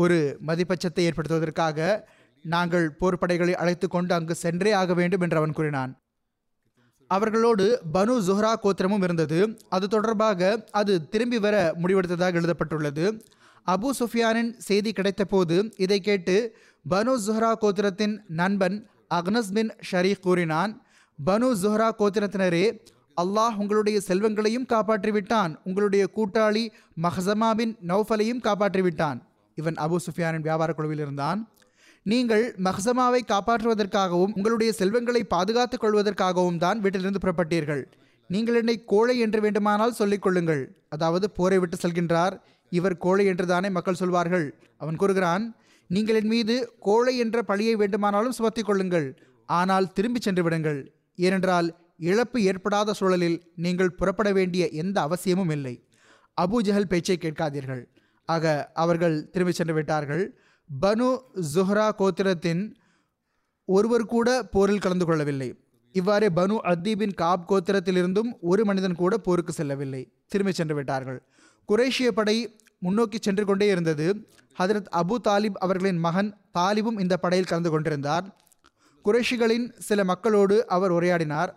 [0.03, 1.79] ஒரு மதிப்பச்சத்தை ஏற்படுத்துவதற்காக
[2.45, 5.93] நாங்கள் போர்ப்படைகளை அழைத்து கொண்டு அங்கு சென்றே ஆக வேண்டும் என்று அவன் கூறினான்.
[7.11, 9.39] அவர்களோடு பனு ஜுஹ்ரா கோத்திரமும் இருந்தது.
[9.75, 10.49] அது தொடர்பாக
[10.81, 13.05] அது திரும்பி வர முடிவெடுத்ததாக எழுதப்பட்டுள்ளது.
[13.67, 16.37] அபு சுஃபியானின் செய்தி கிடைத்தபோது இதை கேட்டு
[16.85, 18.77] பனு ஜுஹ்ரா கோத்திரத்தின் நண்பன்
[19.19, 20.75] அக்னஸ் பின் ஷரீக் கூறினான்
[21.19, 22.67] பனு ஜுஹ்ரா கோத்திரத்தினரே
[23.23, 25.53] அல்லாஹ் உங்களுடைய செல்வங்களையும் காப்பாற்றிவிட்டான்.
[25.65, 26.65] உங்களுடைய கூட்டாளி
[27.05, 29.21] மஹசமா பின் நௌஃபலையும் காப்பாற்றிவிட்டான்.
[29.61, 31.41] இவன் அபு சுஃபியானின் வியாபார குழுவில் இருந்தான்.
[32.13, 37.85] நீங்கள் மஹ்சமாவை காப்பாற்றுவதற்காகவும் உங்களுடைய செல்வங்களை பாதுகாத்துக் கொள்வதற்காகவும் தான் வீட்டிலிருந்து புறப்பட்டீர்கள்.
[38.31, 40.63] நீங்கள் என்னை கோழை என்று வேண்டுமானால் சொல்லிக் கொள்ளுங்கள்.
[40.95, 42.35] அதாவது போரை விட்டு செல்கின்றார்.
[42.73, 44.47] இவர் கோழை என்று தானே மக்கள் சொல்வார்கள்.
[44.83, 45.45] அவன் கூறுகிறான்
[45.91, 46.55] நீங்கள் என் மீது
[46.87, 49.09] கோழை என்ற பழியை வேண்டுமானாலும் சுமத்திக் கொள்ளுங்கள்.
[49.49, 50.81] ஆனால் திரும்பி சென்று விடுங்கள்.
[51.27, 51.69] ஏனென்றால்
[52.09, 55.75] இழப்பு ஏற்படாத சூழலில் நீங்கள் புறப்பட வேண்டிய எந்த அவசியமும் இல்லை.
[56.39, 57.85] அபு ஜஹல் பேச்சை கேட்காதீர்கள்.
[58.27, 60.39] ஆக அவர்கள் திரும்பி சென்று விட்டார்கள்.
[60.87, 61.19] பனு
[61.55, 62.75] ஜுஹ்ரா கோத்திரத்தின்
[63.65, 65.55] ஒருவர் கூட போரில் கலந்து கொள்ளவில்லை.
[65.93, 70.13] இவ்வாறே பனு அத்தீபின் காப் கோத்திரத்திலிருந்தும் ஒரு மனிதன் கூட போருக்கு செல்லவில்லை.
[70.27, 71.23] திரும்பி சென்று விட்டார்கள்.
[71.69, 74.29] குரேஷிய படை முன்னோக்கி சென்று கொண்டே இருந்தது.
[74.59, 78.37] ஹதரத் அபு தாலிப் அவர்களின் மகன் தாலிபும் இந்த படையில் கலந்து கொண்டிருந்தார்.
[79.05, 81.49] குரேஷிகளின் சில மக்களோடு அவர் உரையாடினார்.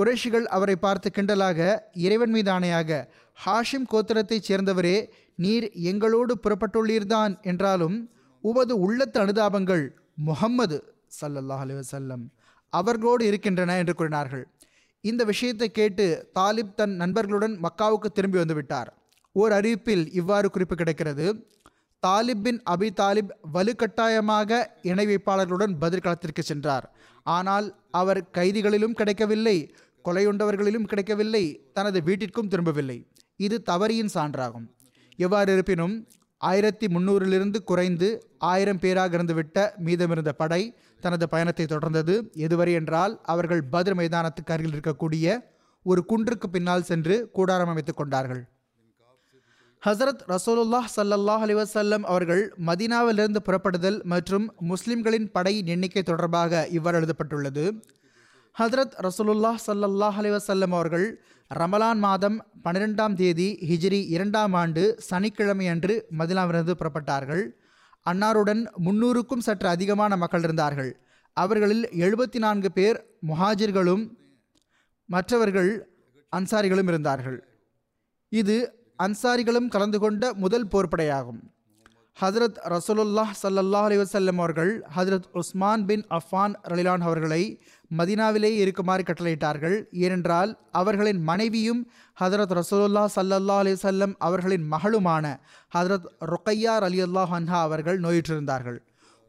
[0.00, 3.06] குரேஷிகள் அவரை பார்த்து கிண்டலாக இறைவன் மீது ஆணையாக
[3.46, 5.08] ஹாஷிம் கோத்திரத்தைச் சேர்ந்தவரே
[5.42, 7.96] நீர் எங்களோடு புறப்பட்டுள்ளீர்தான் என்றாலும்
[8.44, 9.84] உமது உள்ளத்து அனுதாபங்கள்
[10.16, 10.78] முகம்மது
[11.20, 12.24] சல்லல்லாஹ் அலி வசல்லம்
[12.72, 14.44] அவர்களோடு இருக்கின்றன என்று கூறினார்கள்.
[15.04, 18.90] இந்த விஷயத்தை கேட்டு தாலிப் தன் நண்பர்களுடன் மக்காவுக்கு திரும்பி வந்துவிட்டார்.
[19.36, 21.26] ஓர் அறிவிப்பில் இவ்வாறு குறிப்பு கிடைக்கிறது.
[22.02, 26.86] தாலிப் பின் அபி தாலிப் வலுக்கட்டாயமாக இணை வைப்பாளர்களுடன் பதில் களத்திற்கு சென்றார்.
[27.26, 29.56] ஆனால் அவர் கைதிகளிலும் கிடைக்கவில்லை
[30.04, 32.98] கொலையுண்டவர்களிலும் கிடைக்கவில்லை தனது வீட்டிற்கும் திரும்பவில்லை.
[33.40, 34.68] இது தவறியின் சான்றாகும்.
[35.24, 35.94] எவ்வாறு இருப்பினும்
[36.40, 38.08] ஆயிரத்தி முந்நூறிலிருந்து குறைந்து
[38.50, 40.62] ஆயிரம் பேராக இருந்துவிட்ட மீதமிருந்த படை
[41.00, 42.14] தனது பயணத்தை தொடர்ந்தது.
[42.46, 45.26] எதுவரை என்றால் அவர்கள் பத்ர் மைதானத்துக்கு அருகில் இருக்கக்கூடிய
[45.86, 48.42] ஒரு குன்றுக்கு பின்னால் சென்று கூடாரம் அமைத்துக் கொண்டார்கள்.
[49.82, 57.64] ஹசரத் ரசோலுல்லாஹ் சல்லல்லாஹ் அலிவசல்லம் அவர்கள் மதீனாவிலிருந்து புறப்படுதல் மற்றும் முஸ்லிம்களின் படையின் எண்ணிக்கை தொடர்பாக இவ்வாறு எழுதப்பட்டுள்ளது.
[58.56, 61.06] ஹசரத் ரசூலுல்லாஹ் சல்லல்லாஹ் அலிவசல்லம் அவர்கள்
[61.58, 67.42] ரமலான் மாதம் பன்னிரெண்டாம் தேதி ஹிஜ்ரி இரண்டாம் ஆண்டு சனிக்கிழமை அன்று மதினாவிலிருந்து புறப்பட்டார்கள்.
[68.06, 70.92] அன்னாருடன் முன்னூறுக்கும் சற்று அதிகமான மக்கள் இருந்தார்கள்.
[71.32, 74.04] அவர்களில் எழுபத்தி நான்கு பேர் முஹாஜிர்களும்
[75.04, 75.70] மற்றவர்கள்
[76.36, 77.38] அன்சாரிகளும் இருந்தார்கள்.
[78.28, 78.56] இது
[79.02, 81.40] அன்சாரிகளும் கலந்து கொண்ட முதல் போர்ப்படையாகும்.
[82.20, 87.42] ஹதரத் ரசூலுல்லாஹ் சல்லல்லாஹ் அலி வசல்லம் அவர்கள் ஹஜரத் உஸ்மான் பின் அஃபான் ரலிலான் அவர்களை
[87.98, 89.84] மதினாவிலே இருக்குமாறு கட்டளையிட்டார்கள்.
[89.92, 95.36] ஏனென்றால் அவர்களின் மனைவியும் ஹதரத் ரசூலுல்லா சல்லல்லா அலிசல்லம் அவர்களின் மகளுமான
[95.74, 98.78] ஹத்ரத் ரொக்கையார் அலி அல்லாஹ் அன்ஹா அவர்கள் நோயுற்றிருந்தார்கள்.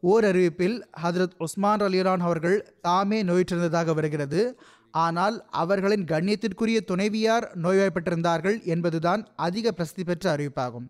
[0.00, 4.58] ஓர் அறிவிப்பில் ஹதரத் உஸ்மான் ரலிலான் அவர்கள் தாமே நோயுற்றிருந்ததாக வருகிறது.
[4.90, 10.88] ஆனால் அவர்களின் கண்ணியத்திற்குரிய துணைவியார் நோய்வாய்ப்பட்டிருந்தார்கள் என்பதுதான் அதிக பிரசித்தி பெற்ற அறிவிப்பாகும்.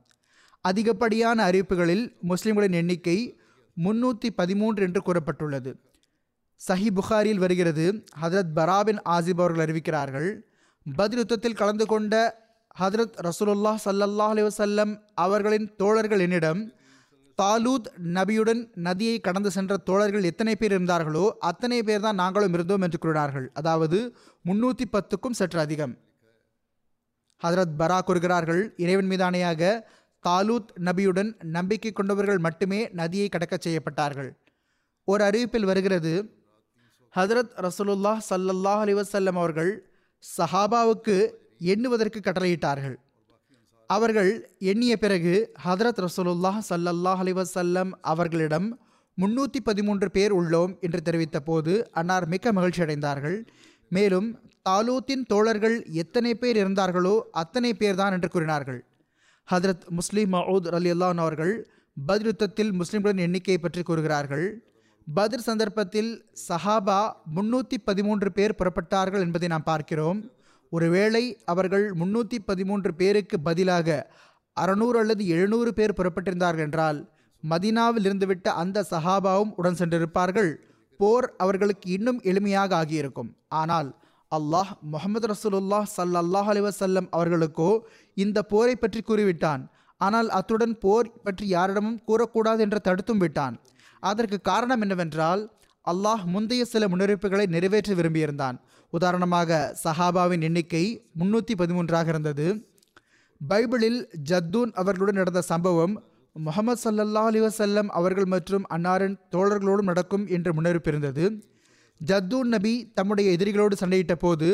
[0.61, 3.40] அதிகப்படியான அறிவிப்புகளில் முஸ்லிம்களின் எண்ணிக்கை
[3.85, 5.74] முன்னூற்றி பதிமூன்று என்று கூறப்பட்டுள்ளது.
[6.66, 7.85] சஹி புகாரியில் வருகிறது.
[8.22, 10.29] ஹதரத் பராபின் ஆசிப் அவர்கள் அறிவிக்கிறார்கள்.
[10.87, 12.14] பதில் யுத்தத்தில் கலந்து கொண்ட
[12.81, 14.92] ஹதரத் ரசூலுல்லா சல்லல்லாஹ் அலி வசல்லம்
[15.25, 16.61] அவர்களின் தோழர்கள் என்னிடம்
[17.38, 22.98] தாலூத் நபியுடன் நதியை கடந்து சென்ற தோழர்கள் எத்தனை பேர் இருந்தார்களோ அத்தனை பேர் தான் நாங்களும் இருந்தோம் என்று
[22.98, 23.46] கூறினார்கள்.
[23.61, 23.98] அதாவது
[24.48, 25.94] முன்னூற்றி பத்துக்கும் சற்று அதிகம்.
[27.42, 29.72] ஹதரத் பரா கூறுகிறார்கள் இறைவன் மீதானையாக
[30.25, 34.31] தாலூத் நபியுடன் நம்பிக்கை கொண்டவர்கள் மட்டுமே நதியை கடக்கச் செய்யப்பட்டார்கள்.
[35.09, 36.12] ஒரு அறிவிப்பில் வருகிறது
[37.16, 39.72] ஹதரத் ரசூலுல்லாஹ் சல்லல்லாஹ் அலிவசல்லம் அவர்கள்
[40.25, 41.16] சஹாபாவுக்கு
[41.72, 42.94] எண்ணுவதற்கு கட்டளையிட்டார்கள்.
[43.90, 44.31] அவர்கள்
[44.70, 48.68] எண்ணிய பிறகு ஹதரத் ரசூலுல்லாஹ் சல்லல்லாஹ் அலிவசல்லம் அவர்களிடம்
[49.18, 53.38] முன்னூற்றி பதிமூன்று பேர் உள்ளோம் என்று தெரிவித்த போது அன்னார் மிக்க மகிழ்ச்சி அடைந்தார்கள்.
[53.88, 54.29] மேலும்
[54.68, 58.81] தாலூத்தின் தோழர்கள் எத்தனை பேர் இருந்தார்களோ அத்தனை பேர்தான் என்று கூறினார்கள்.
[59.48, 61.55] ஹதரத் முஸ்லீம் மவுத் அலி அல்லான் அவர்கள்
[61.96, 64.46] பதிலுத்தத்தில் முஸ்லிம்களின் எண்ணிக்கையை பற்றி கூறுகிறார்கள்.
[65.06, 66.10] பத்ர் சந்தர்ப்பத்தில்
[66.48, 66.98] சஹாபா
[67.36, 70.20] முன்னூற்றி பதிமூன்று பேர் புறப்பட்டார்கள் என்பதை நாம் பார்க்கிறோம்.
[70.72, 73.96] ஒருவேளை அவர்கள் முன்னூற்றி பதிமூன்று பேருக்கு பதிலாக
[74.56, 77.00] அறநூறு அல்லது எழுநூறு பேர் புறப்பட்டிருந்தார்கள் என்றால்
[77.42, 80.50] மதினாவில் இருந்துவிட்ட அந்த சஹாபாவும் உடன் சென்றிருப்பார்கள்.
[81.00, 83.30] போர் அவர்களுக்கு இன்னும் எளிமையாக ஆகியிருக்கும்.
[83.60, 83.90] ஆனால்
[84.32, 87.70] அல்லாஹ் முகமது ரசூலுல்லாஹ் சல்லல்லாஹ் அலி வசல்லம் அவர்களுக்கோ
[88.16, 89.62] இந்த போரை பற்றி கூறிவிட்டான்.
[90.00, 93.56] ஆனால் அத்துடன் போர் பற்றி யாரிடமும் கூறக்கூடாது என்று தடுத்தும் விட்டான்.
[94.10, 95.42] அதற்கு காரணம் என்னவென்றால்
[95.84, 98.56] அல்லாஹ் முந்தைய சில முன்னறிவிப்புகளை நிறைவேற்ற விரும்பியிருந்தான்.
[98.92, 100.84] உதாரணமாக சஹாபாவின் எண்ணிக்கை
[101.20, 102.46] முன்னூற்றி பதிமூன்றாக இருந்தது.
[103.40, 105.94] பைபிளில் ஜத்தூன் அவர்களுடன் நடந்த சம்பவம்
[106.36, 111.24] முகமது சல்லல்லா அலி வசல்லம் அவர்கள் மற்றும் அன்னாரின் தோழர்களோடும் நடக்கும் என்று முன்னறிவிப்பு இருந்தது.
[112.00, 114.48] ஜத்தூன் நபி தம்முடைய எதிரிகளோடு சண்டையிட்ட போது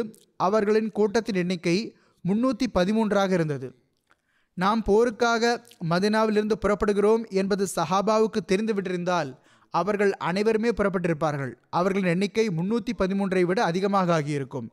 [0.47, 1.77] அவர்களின் கூட்டத்தின் எண்ணிக்கை
[2.25, 3.69] முன்னூற்றி பதிமூன்றாக இருந்தது.
[4.63, 5.51] நாம் போருக்காக
[5.91, 9.31] மதினாவிலிருந்து புறப்படுகிறோம் என்பது சஹாபாவுக்கு தெரிந்துவிட்டிருந்தால்
[9.75, 11.53] அவர்கள் அனைவருமே புறப்பட்டிருப்பார்கள்.
[11.79, 14.67] அவர்களின் எண்ணிக்கை முன்னூற்றி பதிமூன்றை விட அதிகமாக ஆகியிருக்கும்.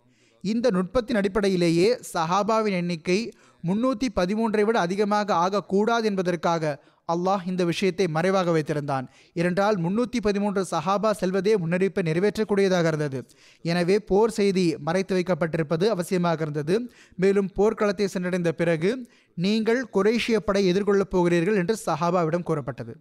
[0.44, 3.20] இந்த நுட்பத்தின் அடிப்படையிலேயே சஹாபாவின் எண்ணிக்கை
[3.64, 6.74] முன்னூற்றி பதிமூன்றை விட அதிகமாக ஆகக்கூடாது என்பதற்காக
[7.14, 9.06] அல்லாஹ் இந்த விஷயத்தை மறைவாக வைத்திருந்தான்.
[9.40, 13.20] இரண்டால் முன்னூற்றி பதிமூன்று சஹாபா செல்வதே முன்னறிப்பை நிறைவேற்றக்கூடியதாக இருந்தது.
[13.72, 16.76] எனவே போர் செய்தி மறைத்து வைக்கப்பட்டிருப்பது அவசியமாக இருந்தது.
[17.24, 18.92] மேலும் போர்க்களத்தை சென்றடைந்த பிறகு
[19.38, 22.96] நீங்கள் குரேஷிய படை எதிர்கொள்ளப் போகிறீர்கள் என்று சஹாபாவிடம் கூறப்பட்டது.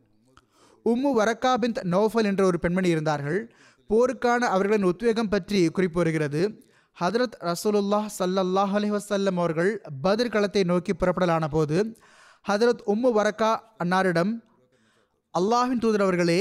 [0.87, 3.40] உம்மு வரக்கா பின் நோஃபல் என்ற ஒரு பெண்மணி இருந்தார்கள்.
[3.90, 6.43] போருக்கான அவர்களின் உத்வேகம் பற்றி குறிப்பு வருகிறது.
[6.97, 9.71] ஹதரத் ரசூலுல்லாஹ் சல்லல்லாஹ் அலி வசல்லம் அவர்கள்
[10.05, 11.77] பதிர் களத்தை நோக்கி புறப்படலான போது
[12.48, 13.50] ஹதரத் உம்மு வரக்கா
[13.83, 14.33] அன்னாரிடம்
[15.35, 16.40] அல்லாஹின் தூதர் அவர்களே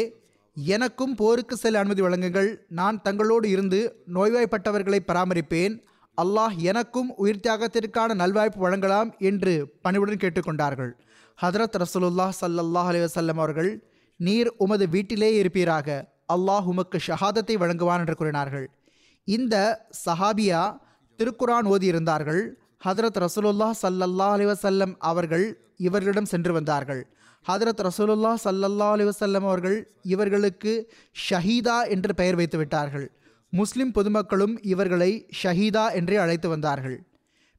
[0.58, 2.50] எனக்கும் போருக்கு செல்ல அனுமதி வழங்குங்கள்.
[2.70, 3.80] நான் தங்களோடு இருந்து
[4.16, 5.76] நோய்வாய்ப்பட்டவர்களை பராமரிப்பேன்.
[6.18, 10.92] அல்லாஹ் எனக்கும் உயிர் தியாகத்திற்கான நல்வாய்ப்பு வழங்கலாம் என்று பணிவுடன் கேட்டுக்கொண்டார்கள்.
[11.42, 13.72] ஹதரத் ரசூலுல்லாஹ் சல்லல்லாஹ் அலி வசல்லம் அவர்கள்
[14.20, 15.88] நீர் உமது வீட்டிலே இருப்பீராக.
[16.34, 18.68] அல்லாஹ் உமக்கு ஷஹாதத்தை வழங்குவான் என்று கூறினார்கள்.
[19.28, 19.56] இந்த
[20.06, 20.62] சஹாபியா
[21.20, 22.44] திருக்குரான் ஓதியிருந்தார்கள்
[22.86, 25.46] ஹதரத் ரசூலுல்லா சல்லல்லா அலி வசல்லம் அவர்கள்
[25.78, 27.08] இவர்களிடம் சென்று வந்தார்கள்.
[27.48, 30.92] ஹதரத் ரசூலுல்லா சல்லல்லா அலி வசல்லம் அவர்கள் இவர்களுக்கு
[31.30, 33.12] ஷஹீதா என்று பெயர் வைத்து விட்டார்கள்.
[33.50, 37.04] முஸ்லிம் பொதுமக்களும் இவர்களை ஷஹீதா என்றே அழைத்து வந்தார்கள்.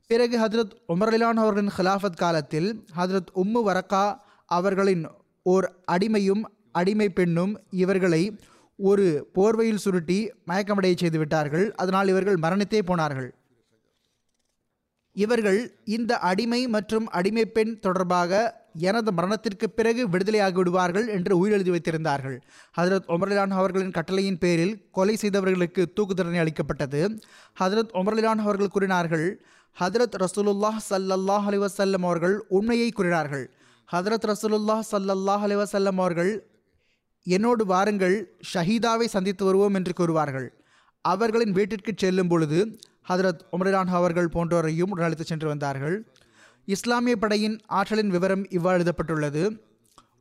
[0.07, 5.07] பிறகு ஹதரத் உமர்லான் அவர்களின் ஹிலாஃபத் காலத்தில் ஹதரத் உம்மு வரக்கா அவர்களின்
[5.43, 8.39] ஓர் அடிமையும் அடிமை பெண்ணும் இவர்களை
[8.77, 11.75] ஒரு போர்வையில் சுருட்டி மயக்கமடைய செய்து விட்டார்கள்.
[11.75, 13.35] அதனால் இவர்கள் மரணித்தே போனார்கள்.
[15.23, 22.37] இவர்கள் இந்த அடிமை மற்றும் அடிமை பெண் தொடர்பாக எனது மரணத்திற்கு பிறகு விடுதலையாகி விடுவார்கள் என்று உயிரெழுதி வைத்திருந்தார்கள்.
[22.79, 27.01] ஹதரத் ஒமர்லான் அவர்களின் கட்டளையின் பேரில் கொலை செய்தவர்களுக்கு தூக்கு தண்டனை அளிக்கப்பட்டது.
[27.61, 29.27] ஹதரத் ஒமர்லான் அவர்கள் கூறினார்கள்
[29.81, 33.51] ஹதரத் ரசூலுல்லாஹ் சல்லல்லாஹ் அலி வசல்லம் அவர்கள் உண்மையை கூறினார்கள்.
[33.93, 36.33] ஹதரத் ரசூலுல்லாஹ் சல்லல்லாஹ் அலி வசல்லம் அவர்கள்
[37.27, 38.17] என்னோடு வாருங்கள்
[38.55, 40.49] ஷஹீதாவை சந்தித்து வருவோம் என்று கூறுவார்கள்.
[41.01, 42.59] அவர்களின் வீட்டிற்கு செல்லும் பொழுது
[43.09, 46.09] ஹதரத் உமரான் அவர்கள் போன்றோரையும் உடனழைத்து சென்று வந்தார்கள்.
[46.65, 49.63] இஸ்லாமிய படையின் ஆற்றலின் விவரம் இவ்வாறு எழுதப்பட்டுள்ளது.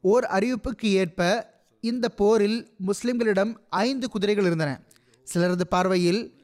[0.01, 4.81] ஓர் அறிவிப்புக்கு ஏற்ப இந்த போரில் முஸ்லிம்களிடம் ஐந்து குதிரைகள் இருந்தன.
[5.33, 6.41] சிலரது பார்வையில்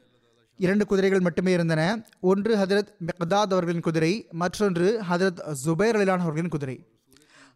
[0.56, 2.06] இரண்டு குதிரைகள் மட்டுமே இருந்தன.
[2.20, 6.89] ஒன்று ஹதரத் மெக்தாத் அவர்களின் குதிரை மற்றொன்று ஹதரத் ஜுபைர் அலிலான் அவர்களின் குதிரை.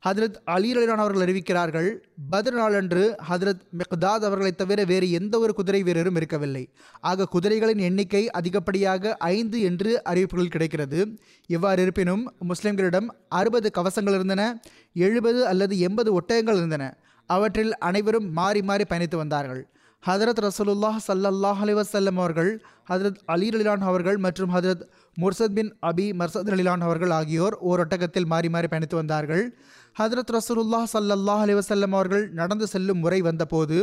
[0.07, 1.97] ஹதரத் அலி அவர்கள் அறிவிக்கிறார்கள்
[2.33, 6.73] பத்ர் நாளன்று ஹதரத் மெக்தாத் அவர்களைத் தவிர வேறு எந்த ஒரு குதிரை வீரரும் இருக்கவில்லை.
[7.01, 11.19] ஆக குதிரைகளின் எண்ணிக்கை அதிகப்படியாக ஐந்து என்று அறிவிப்புகள் கிடைக்கிறது.
[11.47, 14.61] இவ்வாறு இருப்பினும் முஸ்லிம்களிடம் அறுபது கவசங்கள் இருந்தன
[14.95, 16.97] எழுபது அல்லது எண்பது ஒட்டகங்கள் இருந்தன.
[17.27, 19.69] அவற்றில் அனைவரும் மாறி மாறி பயணித்து வந்தார்கள்.
[20.07, 24.83] ஹதரத் ரசூலுல்லாஹ் சல்லல்லாஹ் அலி வசல்லம் அவர்கள் ஹதரத் அலி அலிலான் அவர்கள் மற்றும் ஹதரத்
[25.21, 29.59] முர்சத் பின் அபி மர்சத் அலிலான் அவர்கள் ஆகியோர் ஓர் ஒட்டகத்தில் மாறி மாறி பயணித்து வந்தார்கள்.
[29.99, 33.77] ஹதரத் ரசூலுல்லாஹ் சல்லல்லாஹ் அலி வசல்லம் அவர்கள் நடந்து செல்லும் முறை வந்தபோது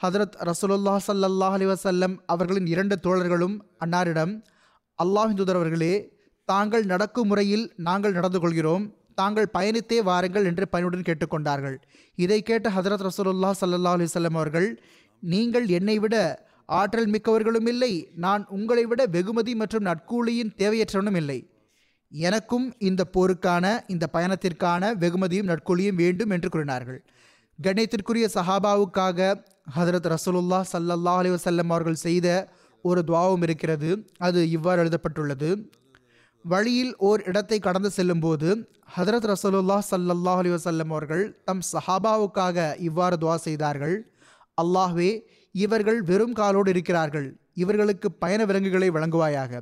[0.00, 4.32] ஹதரத் ரசூலுல்லாஹ் சல்லல்லாஹ் அலி வசல்லம் அவர்களின் இரண்டு தோழர்களும் அன்னாரிடம்
[4.98, 5.94] அல்லாஹின் தூதரவர்களே
[6.44, 8.84] தாங்கள் நடக்கும் முறையில் நாங்கள் நடந்து கொள்கிறோம்.
[9.14, 11.76] தாங்கள் பயணித்தே வாருங்கள் என்று பணியுடன் கேட்டுக்கொண்டார்கள்
[12.14, 14.68] இதை கேட்ட ஹதரத் ரசூலுல்லா சல்லல்லாஹ் அலி வல்லம் அவர்கள்
[15.22, 16.16] நீங்கள் என்னை விட
[16.80, 17.92] ஆற்றல் மிக்கவர்களும் இல்லை.
[18.14, 21.38] நான் உங்களை விட வெகுமதி மற்றும் நட்கூலியின் தேவையற்றவனும் இல்லை.
[22.10, 27.04] எனக்கும் இந்த போருக்கான இந்த பயணத்திற்கான வெகுமதியும் நட்கொழியும் வேண்டும் என்று கூறினார்கள்.
[27.62, 29.38] கணேத்திற்குரிய சஹாபாவுக்காக
[29.76, 32.48] ஹதரத் ரசூலுல்லா சல்லல்லா அலி வசல்லம் அவர்கள் செய்த
[32.82, 34.08] ஒரு துவாவும் இருக்கிறது.
[34.18, 35.70] அது இவ்வாறு எழுதப்பட்டுள்ளது.
[36.44, 43.34] வழியில் ஓர் இடத்தை கடந்து செல்லும்போது ஹதரத் ரசூலுல்லா சல்லல்லா அலி வசல்லம் அவர்கள் தம் சஹாபாவுக்காக இவ்வாறு துவா
[43.34, 43.96] செய்தார்கள்.
[44.62, 45.20] அல்லாஹ்வே
[45.52, 47.40] இவர்கள் வெறும் காலோடு இருக்கிறார்கள்.
[47.54, 49.60] இவர்களுக்கு பயண விலங்குகளை வழங்குவாயாக.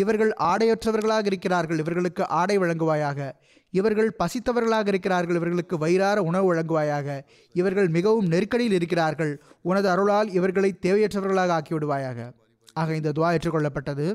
[0.00, 3.18] இவர்கள் ஆடையற்றவர்களாக இருக்கிறார்கள் இவர்களுக்கு ஆடை வழங்குவாயாக.
[3.70, 7.08] இவர்கள் பசித்தவர்களாக இருக்கிறார்கள் இவர்களுக்கு வயிறார உணவு வழங்குவாயாக.
[7.52, 12.18] இவர்கள் மிகவும் நெருக்கடியில் இருக்கிறார்கள் உனது அருளால் இவர்களை தேவையற்றவர்களாக ஆக்கிவிடுவாயாக.
[12.82, 14.06] ஆக இந்த துவா ஏற்றுக்கொள்ளப்பட்டது.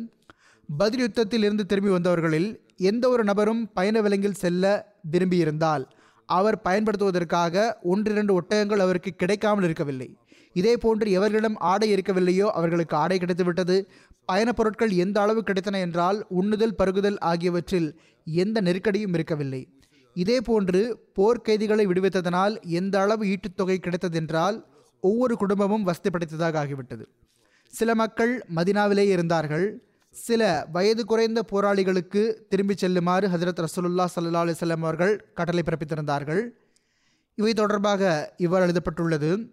[0.79, 2.49] பதில் யுத்தத்தில் இருந்து திரும்பி வந்தவர்களில்
[2.91, 4.65] எந்த ஒரு நபரும் பயண விலங்கில் செல்ல
[5.11, 5.85] விரும்பியிருந்தால்
[6.29, 7.55] அவர் பயன்படுத்துவதற்காக
[7.91, 10.09] ஒன்றிரண்டு ஒட்டகங்கள் அவருக்கு கிடைக்காமல் இருக்கவில்லை.
[10.53, 13.85] இதே போன்று எவர்களிடம் ஆடை இருக்கவில்லையோ அவர்களுக்கு ஆடை கிடைத்துவிட்டது.
[14.25, 19.67] பயணப் பொருட்கள் எந்த அளவு கிடைத்தன என்றால் உண்ணுதல் பருகுதல் ஆகியவற்றில் எந்த நெருக்கடியும் இருக்கவில்லை.
[20.13, 24.63] இதே போன்று போர்க்கைதிகளை விடுவித்ததனால் எந்த அளவு ஈட்டுத்தொகை கிடைத்ததென்றால்
[25.01, 27.05] ஒவ்வொரு குடும்பமும் வசதி படைத்ததாக ஆகிவிட்டது.
[27.67, 29.83] சில மக்கள் மதினாவிலே இருந்தார்கள்.
[30.09, 36.49] சில வயது குறைந்த போராளிகளுக்கு திரும்பிச் செல்லுமாறு ஹசரத் ரசூலுல்லா சல்லா அலிசல்லாம் அவர்கள் கட்டளை பிறப்பித்திருந்தார்கள்.
[37.35, 39.51] இவை தொடர்பாக இவ்வாறு எழுதப்பட்டுள்ளது.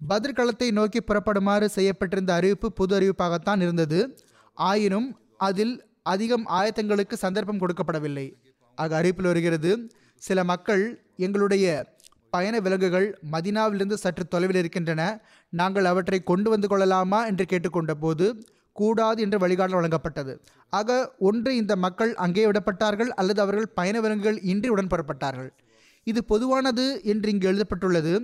[0.00, 3.98] பதிர்களத்தை நோக்கி புறப்படுமாறு செய்யப்பட்டிருந்த அறிவிப்பு பொது அறிவிப்பாகத்தான் இருந்தது.
[4.56, 5.08] ஆயினும்
[5.48, 8.26] அதில் அதிகம் ஆயத்தங்களுக்கு சந்தர்ப்பம் கொடுக்கப்படவில்லை.
[8.74, 9.70] ஆக அறிவிப்பில் வருகிறது
[10.22, 10.84] சில மக்கள்
[11.16, 11.94] எங்களுடைய
[12.30, 15.02] பயண விலங்குகள் மதினாவிலிருந்து சற்று தொலைவில் இருக்கின்றன.
[15.52, 18.26] நாங்கள் அவற்றை கொண்டு வந்து கொள்ளலாமா என்று கேட்டுக்கொண்ட போது
[18.72, 20.32] கூடாது என்று வழிகாட்டல் வழங்கப்பட்டது.
[20.72, 25.50] ஆக ஒன்று இந்த மக்கள் அங்கே விடப்பட்டார்கள் அல்லது அவர்கள் பயண விலங்குகள் இன்றி உடன் புறப்பட்டார்கள்.
[26.04, 28.14] இது பொதுவானது என்று இங்கு எழுதப்பட்டுள்ளது.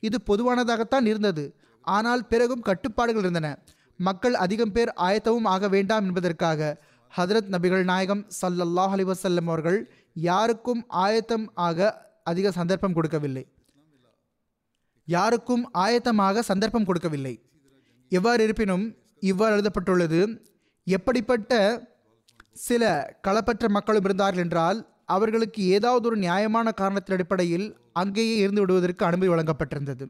[0.00, 1.44] இது பொதுவானதாகத்தான் இருந்தது.
[1.86, 3.48] ஆனால் பிறகும் கட்டுப்பாடுகள் இருந்தன.
[4.00, 6.70] மக்கள் அதிகம் பேர் ஆயத்தமும் ஆக வேண்டாம் என்பதற்காக
[7.12, 9.78] ஹதரத் நபிகள் நாயகம் சல்லல்லாஹ் அலி வசல்லம் அவர்கள்
[10.26, 11.78] யாருக்கும் ஆயத்தம் ஆக
[12.30, 13.44] அதிக சந்தர்ப்பம் கொடுக்கவில்லை.
[15.08, 17.34] யாருக்கும் ஆயத்தமாக சந்தர்ப்பம் கொடுக்கவில்லை.
[18.12, 18.84] எவ்வாறு இருப்பினும்
[19.30, 20.20] இவ்வாறு எழுதப்பட்டுள்ளது
[20.86, 21.52] எப்படிப்பட்ட
[22.66, 22.82] சில
[23.26, 24.78] களப்பற்ற மக்களும் இருந்தார்கள் என்றால்
[25.14, 27.66] அவர்களுக்கு ஏதாவது ஒரு நியாயமான காரணத்தின் அடிப்படையில்
[28.02, 30.04] அங்கேயே இருந்து விடுவதற்கு அனுமதி வழங்கப்பட்டிருந்தது.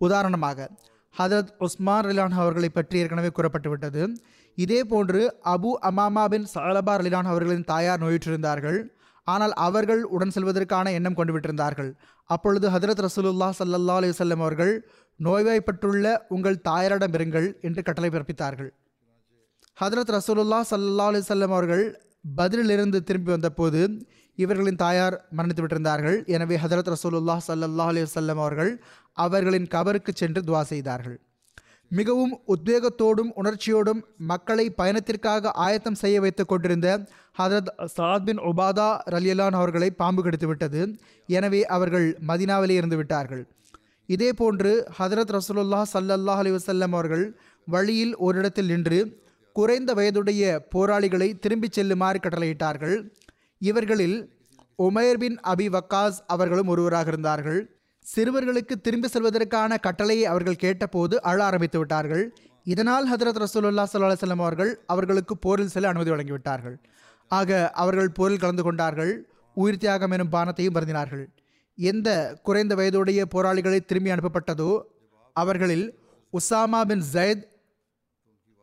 [0.00, 0.68] உதாரணமாக
[1.14, 4.02] ஹதரத் உஸ்மான் ரிலான் அவர்களை பற்றி ஏற்கனவே கூறப்பட்டுவிட்டது.
[4.58, 5.20] இதே போன்று
[5.54, 8.78] அபு அமாமா பின் சலபா ரிலான் அவர்களின் தாயார் நோயிற்றிருந்தார்கள்.
[9.26, 11.90] ஆனால் அவர்கள் உடன் செல்வதற்கான எண்ணம் கொண்டு விட்டிருந்தார்கள்
[12.30, 14.72] அப்பொழுது ஹதரத் ரசூலுல்லா சல்லல்லா அலி வல்லம் அவர்கள்
[15.20, 18.70] நோய்வாய்ப்பட்டுள்ள உங்கள் தாயாரிடம் இருங்கள் என்று கட்டளை பிறப்பித்தார்கள்.
[19.78, 21.84] ஹதரத் ரசூலுல்லா சல்லா அலி வல்லம் அவர்கள்
[22.38, 23.82] பதிலிலிருந்து திரும்பி வந்தபோது
[24.44, 26.18] இவர்களின் தாயார் மரணித்து விட்டிருந்தார்கள்.
[26.34, 28.72] எனவே ஹதரத் ரசூலுல்லா சல்லா அலி வல்லம் அவர்கள்
[29.24, 31.18] அவர்களின் கபருக்கு சென்று துவா செய்தார்கள்.
[31.98, 34.00] மிகவும் உத்வேகத்தோடும் உணர்ச்சியோடும்
[34.30, 36.88] மக்களை பயணத்திற்காக ஆயத்தம் செய்ய வைத்துக் கொண்டிருந்த
[37.38, 40.82] ஹதரத் சாத் பின் உபாதா ரலியலான் அவர்களை பாம்பு கெடுத்து விட்டது.
[41.38, 43.42] எனவே அவர்கள் மதினாவிலே இருந்து விட்டார்கள்.
[44.08, 47.26] இதே போன்று ஹதரத் ரசூலுல்லா சல்லல்லாஹ் அலி வல்லம் அவர்கள்
[47.68, 49.00] வழியில் ஓரிடத்தில் நின்று
[49.56, 50.42] குறைந்த வயதுடைய
[50.74, 52.96] போராளிகளை திரும்பிச் செல்லுமாறு கட்டளையிட்டார்கள்.
[53.60, 54.18] இவர்களில்
[54.82, 57.60] உமேர் பின் அபி வக்காஸ் அவர்களும் ஒருவராக இருந்தார்கள்.
[58.06, 62.24] சிறுவர்களுக்கு திரும்பி செல்வதற்கான கட்டளையை அவர்கள் கேட்டபோது அழ ஆரம்பித்து விட்டார்கள்.
[62.66, 66.76] இதனால் ஹதரத் ரசூலுல்லா சல்லா செல்லம் அவர்கள் அவர்களுக்கு போரில் செல்ல அனுமதி வழங்கிவிட்டார்கள்.
[67.28, 69.12] ஆக அவர்கள் போரில் கலந்து கொண்டார்கள்.
[69.56, 71.24] உயிர் தியாகம் எனும் பானத்தையும் பருந்தினார்கள்
[71.78, 72.08] எந்த
[72.42, 74.72] குறைந்த வயதுடைய போராளிகளை திரும்பி அனுப்பப்பட்டதோ
[75.36, 75.86] அவர்களில்
[76.32, 77.44] உசாமா பின் ஜயத்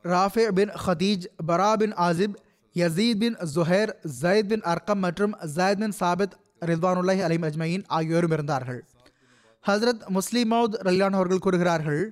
[0.04, 2.36] ராஃபே பின் ஹதீஜ் பரா பின் ஆசிப்
[2.80, 6.34] யசீத் பின் ஜுஹேர் ஜயத் பின் அர்கம் மற்றும் ஜயத் பின் சாபித்
[6.70, 8.80] ரித்வானுல்லாஹி அலிம் அஜ்மயின் ஆகியோரும் இருந்தார்கள்.
[9.66, 12.04] ஹசரத் முஸ்லிமௌத் ரலிலான் அவர்கள் கூறுகிறார்கள்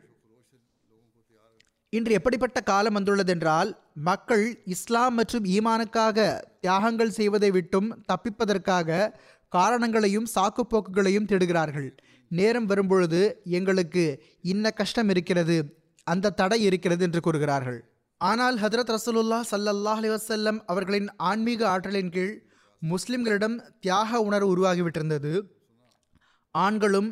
[1.89, 3.69] இன்று எப்படிப்பட்ட காலம் வந்துள்ளது என்றால்
[4.09, 6.17] மக்கள் இஸ்லாம் மற்றும் ஈமானுக்காக
[6.61, 9.09] தியாகங்கள் செய்வதை விட்டும் தப்பிப்பதற்காக
[9.51, 11.89] காரணங்களையும் சாக்குப்போக்குகளையும் தேடுகிறார்கள்.
[12.31, 13.21] நேரம் வரும்பொழுது
[13.59, 14.05] எங்களுக்கு
[14.53, 15.57] இன்ன கஷ்டம் இருக்கிறது
[16.03, 17.79] அந்த தடை இருக்கிறது என்று கூறுகிறார்கள்.
[18.21, 22.35] ஆனால் ஹதரத் ரசூலுல்லா சல்லல்லாஹ் அலிவசல்லம் அவர்களின் ஆன்மீக ஆற்றலின் கீழ்
[22.81, 25.33] முஸ்லிம்களிடம் தியாக உணர்வு உருவாகிவிட்டிருந்தது.
[26.55, 27.09] ஆண்களும்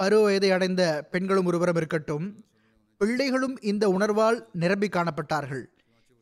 [0.00, 2.26] அறுவயதை அடைந்த பெண்களும் ஒருவரும் இருக்கட்டும்
[3.00, 5.64] பிள்ளைகளும் இந்த உணர்வால் நிரம்பி காணப்பட்டார்கள்.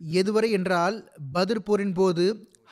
[0.00, 0.96] எதுவரை என்றால்
[1.36, 2.24] பதிர்பூரின் போது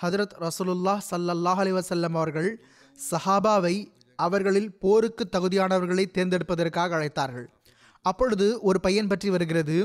[0.03, 2.51] ஹதரத் ரசூலுல்லா சல்லல்லாஹ் அலிவசல்லம் அவர்கள்
[2.99, 3.75] சஹாபாவை
[4.19, 7.47] அவர்களில் போருக்கு தகுதியானவர்களை தேர்ந்தெடுப்பதற்காக அழைத்தார்கள்.
[8.05, 9.77] அப்பொழுது ஒரு பையன் பற்றி வருகிறது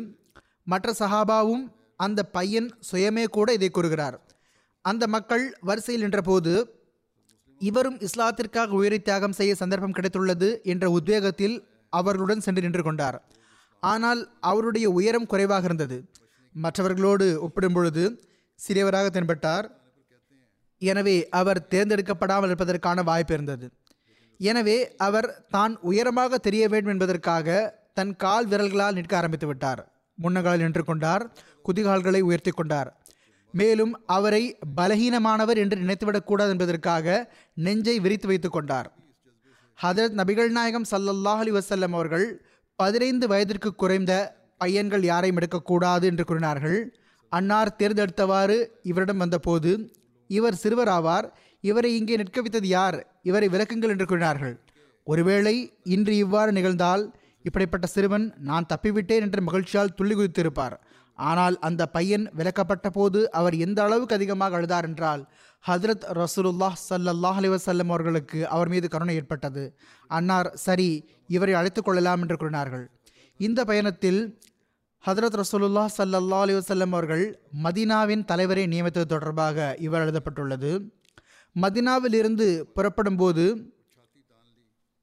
[0.67, 1.63] மற்ற சஹாபாவும்
[2.05, 4.17] அந்த பையன் சுயமே கூட இதை கூறுகிறார்.
[4.85, 6.53] அந்த மக்கள் வரிசையில் நின்றபோது
[7.61, 11.55] இவரும் இஸ்லாத்திற்காக உயிரை தியாகம் செய்ய சந்தர்ப்பம் கிடைத்துள்ளது என்ற உத்வேகத்தில்
[11.93, 13.17] அவர்களுடன் சென்று நின்று கொண்டார்.
[13.83, 14.21] ஆனால்
[14.51, 15.97] அவருடைய உயரம் குறைவாக இருந்தது.
[16.55, 18.03] மற்றவர்களோடு ஒப்பிடும் பொழுது
[18.59, 19.67] சிறியவராக தென்பட்டார்.
[20.81, 23.65] எனவே அவர் தேர்ந்தெடுக்கப்படாமல் இருப்பதற்கான வாய்ப்பு இருந்தது.
[24.39, 27.57] எனவே அவர் தான் உயரமாக தெரிய வேண்டும் என்பதற்காக
[27.97, 29.81] தன் கால் விரல்களால் நிற்க ஆரம்பித்து விட்டார்.
[30.23, 31.23] முன்னங்காலில் நின்று கொண்டார்
[31.67, 32.89] குதிகால்களை உயர்த்தி கொண்டார்.
[33.53, 34.43] மேலும் அவரை
[34.77, 38.87] பலகீனமானவர் என்று நினைத்துவிடக்கூடாது என்பதற்காக நெஞ்சை விரித்து வைத்துக் கொண்டார்.
[39.79, 42.25] ஹதரத் நபிகள் நாயகம் சல்லல்லாஹ் அலி வசல்லம் அவர்கள்
[42.75, 44.11] பதினைந்து வயதிற்கு குறைந்த
[44.57, 46.79] பையன்கள் யாரையும் எடுக்கக்கூடாது என்று கூறினார்கள்.
[47.29, 49.71] அன்னார் தேர்ந்தெடுத்தவாறு இவரிடம் வந்தபோது
[50.29, 51.27] இவர் சிறுவர் ஆவார்
[51.61, 52.97] இவரை இங்கே நிற்க வைத்தது யார்?
[53.23, 54.53] இவரை விளக்குங்கள் என்று கூறினார்கள்.
[55.07, 57.03] ஒருவேளை இன்று இவ்வாறு நிகழ்ந்தால்
[57.47, 60.75] இப்படிப்பட்ட சிறுவன் நான் தப்பிவிட்டேன் என்ற மகிழ்ச்சியால் துள்ளி குதித்திருப்பார்
[61.19, 65.23] ஆனால் அந்த பையன் விலக்கப்பட்ட போது அவர் எந்த அளவுக்கு அதிகமாக அழுதார் என்றால்
[65.65, 69.63] ஹதரத் ரசூலுல்லாஹ் சல்லல்லாஹ் அலைஹி வஸல்லம் அவர்களுக்கு அவர் மீது கருணை ஏற்பட்டது.
[70.17, 70.89] அன்னார் சரி
[71.35, 72.85] இவரை அழைத்து கொள்ளலாம் என்று கூறினார்கள்.
[73.39, 74.21] இந்த பயணத்தில்
[75.03, 77.25] ஹதரத் ரசூலுல்லா சல்லல்லா அலைஹி வஸல்லம் அவர்கள்
[77.65, 80.71] மதீனாவின் தலைவரை நியமித்தது தொடர்பாக இவர் எழுதப்பட்டுள்ளது.
[81.55, 83.45] மதினாவிலிருந்து புறப்படும் போது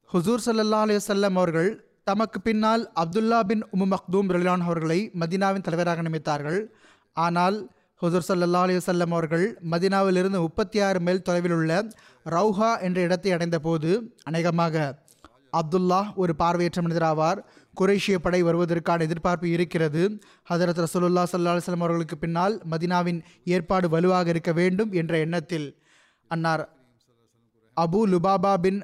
[0.09, 1.69] ஹுசூர் சல்லல்லா அலைஹி அவர்கள்
[2.07, 6.59] தமக்கு பின்னால் அப்துல்லா பின் உமு மக்தூம் ரலிலான் அவர்களை மதீனாவின் தலைவராக நியமித்தார்கள்.
[7.25, 7.57] ஆனால்
[8.01, 11.73] ஹுசூர் சல்லா அலிவசல்லம் அவர்கள் மதினாவிலிருந்து முப்பத்தி ஆறு மைல் தொலைவில் உள்ள
[12.35, 13.89] ரவுஹா என்ற இடத்தை அடைந்த போது
[14.29, 14.75] அநேகமாக
[15.59, 17.39] அப்துல்லா ஒரு பார்வையற்ற மனிதராவார்.
[17.79, 20.01] குரேஷிய படை வருவதற்கான எதிர்பார்ப்பு இருக்கிறது.
[20.49, 23.19] ஹதரத் ரசூலுல்லா சல்லா அலுவலம் அவர்களுக்கு பின்னால் மதினாவின்
[23.55, 25.67] ஏற்பாடு வலுவாக இருக்க வேண்டும் என்ற எண்ணத்தில்
[26.31, 26.63] அன்னார்.
[27.77, 28.79] அபு லுபாபா பின்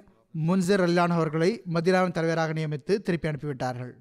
[0.47, 3.93] முன்சிர் அல்லான் அவர்களை மதினாவின் தலைவராக நியமித்து திருப்பி அனுப்பிவிட்டார்கள்.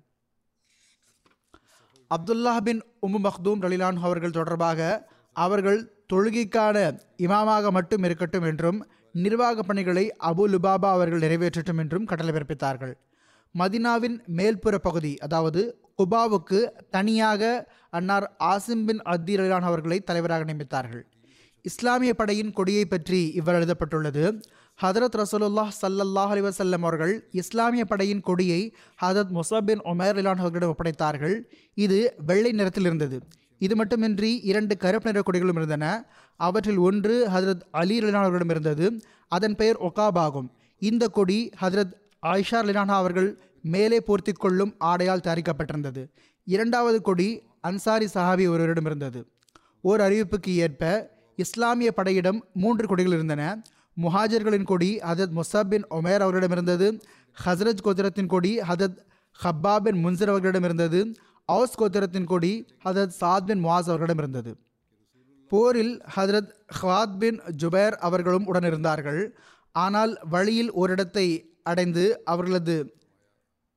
[2.11, 4.81] அப்துல்லா பின் உம்மு மக்தூம் ரலிலான் அவர்கள் தொடர்பாக
[5.37, 5.79] அவர்கள்
[6.13, 6.77] தொழுகைக்கான
[7.27, 8.79] இமாமாக மட்டும் இருக்கட்டும் என்றும்
[9.25, 12.95] நிர்வாக பணிகளை அபு லுபாபா அவர்கள் நிறைவேற்றட்டும் என்றும் கட்டளை பிறப்பித்தார்கள்.
[13.55, 15.63] மதினாவின் மேல்புற பகுதி அதாவது
[16.01, 16.61] குபாவுக்கு
[16.97, 17.43] தனியாக
[17.99, 21.05] அன்னார் ஆசிம் பின் அத்தி ரலிலான் அவர்களை தலைவராக நியமித்தார்கள்.
[21.65, 24.25] இஸ்லாமிய படையின் கொடியை பற்றி இவ்வாறு எழுதப்பட்டுள்ளது
[24.83, 30.75] ஹதரத் ரசூலுல்லாஹ் சல்லல்லாஹ் அலைஹி வஸல்லம் அவர்கள் இஸ்லாமிய படையின் கொடியை ஹதரத் முசப் பின் உமர் இலான் அவர்களிடம்
[30.75, 31.43] ஒப்படைத்தார்கள்.
[31.75, 33.21] இது வெள்ளை நிறத்தில் இருந்தது.
[33.59, 36.07] இது மட்டுமின்றி இரண்டு கருப்பு நிற கொடிகளும் இருந்தன.
[36.37, 39.03] அவற்றில் ஒன்று ஹதரத் அலி ரிலான் அவர்களிடம் இருந்தது.
[39.29, 41.95] அதன் பெயர் ஒகாபாகும் இந்த கொடி ஹதரத்
[42.27, 46.09] ஆயிஷா லினானா அவர்கள் மேலே போர்த்தி கொள்ளும் ஆடையால் தயாரிக்கப்பட்டிருந்தது.
[46.45, 49.27] இரண்டாவது கொடி அன்சாரி சஹாபி ஒருவரிடம் இருந்தது.
[49.81, 53.63] ஓர் அறிவிப்புக்கு ஏற்ப இஸ்லாமிய படையிடம் மூன்று கொடிகள் இருந்தன.
[54.03, 57.01] முஹாஜர்களின் கொடி ஹதத் முசாப் பின் ஒமேர் அவர்களிடமிருந்தது
[57.45, 58.99] ஹசரத் கோத்திரத்தின் கொடி ஹதத்
[59.45, 64.55] ஹப்பா பின் முன்சர் அவர்களிடமிருந்தது அவுஸ் கோத்திரத்தின் கொடி ஹதத் சாத் பின் முவாஸ் அவர்களிடமிருந்தது
[65.49, 66.51] போரில் ஹதரத்
[66.83, 69.37] ஹவாத் பின் ஜுபேர் அவர்களும் உடன் இருந்தார்கள்
[69.73, 72.97] ஆனால் வழியில் ஓரிடத்தை அடைந்து அவர்களது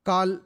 [0.02, 0.46] கால்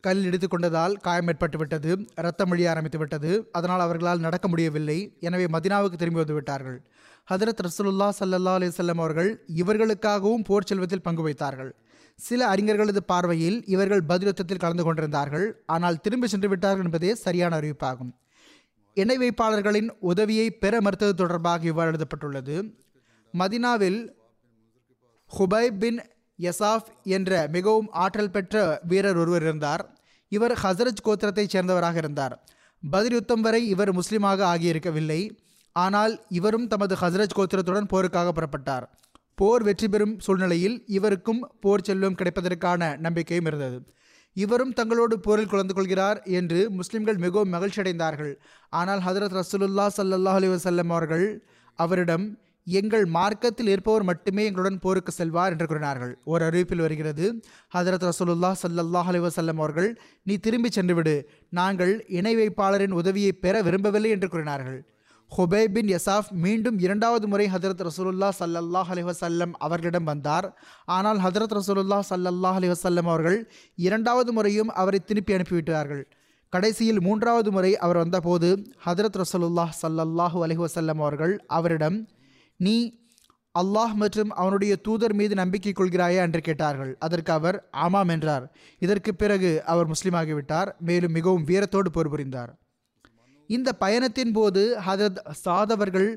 [0.00, 2.06] கல் இடித்து கொண்டதால் காயம் ஏற்பட்டு விட்டது.
[2.14, 3.48] ரத்தம் மொழிய ஆரம்பித்து விட்டது.
[3.52, 5.16] அதனால் அவர்களால் நடக்க முடியவில்லை.
[5.20, 6.86] எனவே மதினாவுக்கு திரும்பி வந்து விட்டார்கள்.
[7.32, 11.74] ஹதரத் ரசூலுல்லா சல்லல்லா அலிசல்லம் அவர்கள் இவர்களுக்காகவும் போர் செல்வத்தில் பங்கு வைத்தார்கள்.
[12.16, 15.62] சில அறிஞர்களது பார்வையில் இவர்கள் பதில் யுத்தத்தில் கலந்து கொண்டிருந்தார்கள்.
[15.66, 18.12] ஆனால் திரும்பி சென்று விட்டார்கள் என்பதே சரியான அறிவிப்பாகும்.
[18.94, 22.74] எண்ணெய் வைப்பாளர்களின் உதவியை பெற மறுத்தது தொடர்பாக இவ்வாறு எழுதப்பட்டுள்ளது.
[23.38, 24.08] மதினாவில்
[25.38, 26.02] ஹுபைப் பின்
[26.38, 29.98] யசாஃப் என்ற மிகவும் ஆற்றல் பெற்ற வீரர் ஒருவர் இருந்தார்.
[30.28, 32.48] இவர் ஹசரஜ் கோத்திரத்தைச் சேர்ந்தவராக இருந்தார்.
[32.90, 35.38] பதில் யுத்தம் வரை இவர் முஸ்லீமாக ஆகியிருக்கவில்லை.
[35.84, 38.86] ஆனால் இவரும் தமது ஹசரஜ் கோத்திரத்துடன் போருக்காக புறப்பட்டார்.
[39.38, 43.78] போர் வெற்றி பெறும் சூழ்நிலையில் இவருக்கும் போர் செல்வம் கிடைப்பதற்கான நம்பிக்கையும் இருந்தது.
[44.36, 48.32] இவரும் தங்களோடு போரில் கலந்து கொள்கிறார் என்று முஸ்லிம்கள் மிகவும் மகிழ்ச்சி அடைந்தார்கள்
[48.80, 51.26] ஆனால் ஹதரத் ரசூலுல்லா சல்லல்லாஹ் அலி வசல்லம் அவர்கள்
[51.78, 52.26] அவரிடம்
[52.66, 56.12] எங்கள் மார்க்கத்தில் இருப்பவர் மட்டுமே எங்களுடன் போருக்கு செல்வார் என்று கூறினார்கள்.
[56.32, 57.26] ஒரு அறிவிப்பில் வருகிறது
[57.76, 59.90] ஹதரத் ரசூலுல்லா சல்லல்லாஹ் அலி வசல்லம் அவர்கள்
[60.28, 61.16] நீ திரும்பி சென்றுவிடு.
[61.60, 64.80] நாங்கள் இணை வைப்பாளரின் உதவியை பெற விரும்பவில்லை என்று கூறினார்கள்.
[65.34, 70.58] ஹுபை பின் யசாஃப் மீண்டும் இரண்டாவது முறை ஹதரத் ரசூலுல்லா சல்லல்லாஹ் அலி வசல்லம் அவர்களிடம் வந்தார்.
[70.84, 76.04] ஆனால் ஹதரத் ரசூலுல்லா சல்லல்லாஹ் அலி வசல்லம் அவர்கள் இரண்டாவது முறையும் அவரை திருப்பி அனுப்பிவிட்டார்கள்.
[76.48, 82.08] கடைசியில் மூன்றாவது முறை அவர் வந்தபோது ஹதரத் ரசூலுல்லாஹ் சல்லல்லாஹு அலி வசல்லம் அவர்கள் அவரிடம்
[82.56, 83.04] நீ
[83.58, 86.16] அல்லாஹ் மற்றும் அவனுடைய தூதர் மீது நம்பிக்கை கொள்கிறாயா?
[86.16, 86.96] என்று கேட்டார்கள்.
[86.98, 88.56] அதற்கு அவர் ஆமாம் என்றார்.
[88.78, 90.72] இதற்கு பிறகு அவர் முஸ்லீமாகிவிட்டார்.
[90.78, 92.52] மேலும் மிகவும் வீரத்தோடு போர் புரிந்தார்
[93.48, 96.08] இந்த பயணத்தின் போது ஹதரத் சாதவர்கள்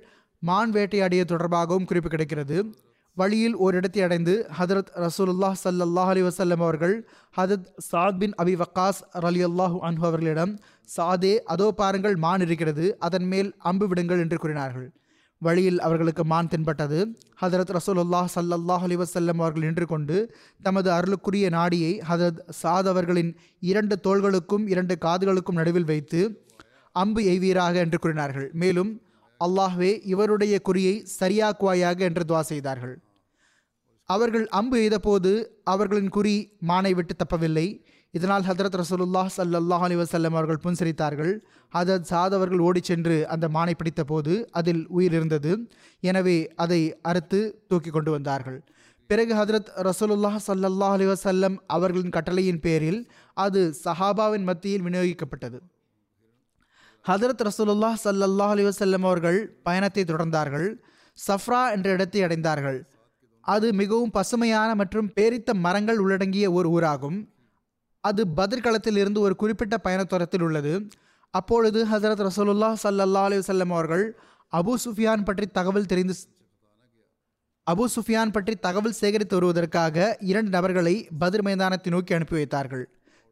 [0.42, 2.58] மான் வேட்டையாடிய தொடர்பாகவும் குறிப்பு கிடைக்கிறது.
[3.18, 6.94] வழியில் ஓரிடத்தை அடைந்து ஹதரத் ரசூலுல்லாஹ் சல்லல்லாஹ் அலி வசல்லம் அவர்கள்
[7.38, 10.54] ஹதரத் சாத் பின் அபி வக்காஸ் அலி அல்லாஹ் அன்ஹு அவர்களிடம்
[10.90, 14.88] சாதே அதோ பாருங்கள் மான் இருக்கிறது அதன் மேல் அம்பு விடுங்கள் என்று கூறினார்கள்.
[15.42, 17.00] வழியில் அவர்களுக்கு மான் தென்பட்டது.
[17.42, 20.18] ஹதரத் ரசூலுல்லாஹ் சல்லல்லாஹ் அலி வசல்லம் அவர்கள் நின்று கொண்டு
[20.62, 23.32] தமது அருளுக்குரிய நாடியை ஹதரத் சாத் அவர்களின்
[23.72, 26.22] இரண்டு தோள்களுக்கும் இரண்டு காதுகளுக்கும் நடுவில் வைத்து
[26.92, 28.50] அம்பு எய்வீராக என்று கூறினார்கள்.
[28.54, 29.02] மேலும்
[29.46, 33.00] அல்லாஹ்வே இவருடைய குறியை சரியாக்குவாயாக என்று துவா செய்தார்கள்.
[34.04, 37.86] அவர்கள் அம்பு எய்தபோது அவர்களின் குறி மானை விட்டு தப்பவில்லை.
[38.12, 41.40] இதனால் ஹதரத் ரசூலுல்லாஹ் சல்லாஹ் அலி வசல்லம் அவர்கள் புன்சரித்தார்கள்.
[41.74, 45.70] ஹதரத் சாத் அவர்கள் ஓடிச் சென்று அந்த மானை பிடித்த போது அதில் உயிர் இருந்தது.
[46.00, 48.64] எனவே அதை அறுத்து தூக்கி கொண்டு வந்தார்கள்.
[49.08, 55.60] பிறகு ஹதரத் ரசூலுல்லாஹ் சல்லாஹ் அலி வசல்லம் அவர்களின் கட்டளையின் பேரில் அது சஹாபாவின் மத்தியில் விநியோகிக்கப்பட்டது.
[57.10, 59.38] ஹதரத் ரசூலுல்லாஹ் ஸல்லல்லாஹு அலி வசல்லம் அவர்கள்
[59.68, 60.68] பயணத்தை தொடர்ந்தார்கள்.
[61.18, 62.80] சஃப்ரா என்ற இடத்தை அடைந்தார்கள்.
[63.54, 67.18] அது மிகவும் பசுமையான மற்றும் பேரித்த மரங்கள் உள்ளடங்கிய ஒரு ஊராகும்.
[68.04, 70.74] அது பதிர்களத்தில் இருந்து ஒரு குறிப்பிட்ட பயணத்தூரத்தில் உள்ளது.
[71.34, 74.06] அப்பொழுது ஹசரத் ரசூலுல்லாஹ் சல்லல்லா அலி வல்லம் அவர்கள்
[74.54, 76.16] அபு சுஃபியான் பற்றி தகவல் தெரிந்து
[77.68, 82.86] அபு சுஃபியான் பற்றி தகவல் சேகரித்து வருவதற்காக இரண்டு நபர்களை பதிர் மைதானத்தை நோக்கி அனுப்பி வைத்தார்கள்.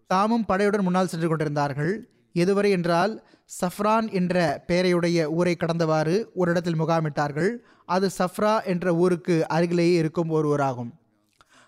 [0.09, 1.95] தாமும் படையுடன் முன்னால் சென்று கொண்டிருந்தார்கள்.
[2.35, 3.13] எதுவரை என்றால்
[3.49, 4.35] சஃப்ரான் என்ற
[4.69, 7.51] பெயரையுடைய ஊரை கடந்தவாறு ஒரு இடத்தில் முகாமிட்டார்கள்.
[7.95, 10.91] அது சஃப்ரா என்ற ஊருக்கு அருகிலேயே இருக்கும் ஒரு ஊராகும்.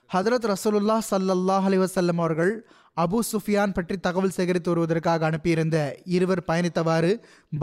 [0.10, 2.54] ஹதரத் ரசூலுல்லா சல்லல்லாஹ் அலைஹி வஸல்லம் அவர்கள்
[3.04, 5.78] அபு சுஃபியான் பற்றி தகவல் சேகரித்து வருவதற்காக அனுப்பியிருந்த
[6.16, 7.12] இருவர் பயணித்தவாறு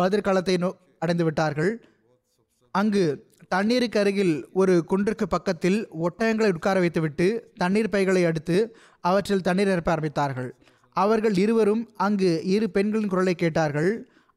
[0.01, 0.71] பதிர்காலத்தை களத்தை நோ
[1.05, 1.73] அடைந்து விட்டார்கள்
[2.75, 3.03] அங்கு
[3.55, 7.27] தண்ணீருக்கு அருகில் ஒரு குன்றுக்கு பக்கத்தில் ஒட்டகங்களை உட்கார வைத்துவிட்டு
[7.63, 8.57] தண்ணீர் பைகளை அடுத்து
[9.09, 10.51] அவற்றில் தண்ணீர் நிரப்ப ஆரம்பித்தார்கள்.
[11.03, 13.91] அவர்கள் இருவரும் அங்கு இரு பெண்களின் குரலை கேட்டார்கள்.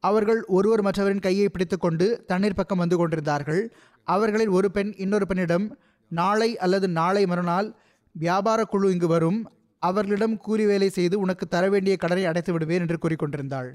[0.04, 3.62] அவர்கள் ஒருவர் மற்றவரின் கையை பிடித்துக்கொண்டு தண்ணீர் பக்கம் வந்து கொண்டிருந்தார்கள்.
[4.06, 5.66] அவர்களில் ஒரு பெண் இன்னொரு பெண்ணிடம்
[6.10, 7.68] நாளை அல்லது நாளை மறுநாள்
[8.12, 9.40] வியாபார குழு இங்கு வரும்.
[9.82, 13.70] அவர்களிடம் கூலி வேலை செய்து உனக்கு தர வேண்டிய கடனை அடைத்து விடுவேன் என்று கூறிக்கொண்டிருந்தாள்.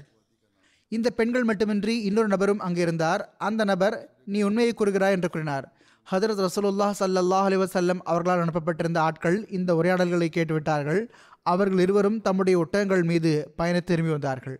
[0.92, 3.22] இந்த பெண்கள் மட்டுமின்றி இன்னொரு நபரும் அங்கு இருந்தார்.
[3.38, 5.66] அந்த நபர் நீ உண்மையை கூறுகிறாய் என்று கூறினார்.
[6.10, 11.00] ஹதரத் ரசூலுல்லா சல்லாஹ் அலி வசல்லம் அவர்களால் அனுப்பப்பட்டிருந்த ஆட்கள் இந்த உரையாடல்களை கேட்டுவிட்டார்கள்.
[11.52, 14.56] அவர்கள் இருவரும் தம்முடைய ஒட்டகங்கள் மீது பயண திரும்பி வந்தார்கள்.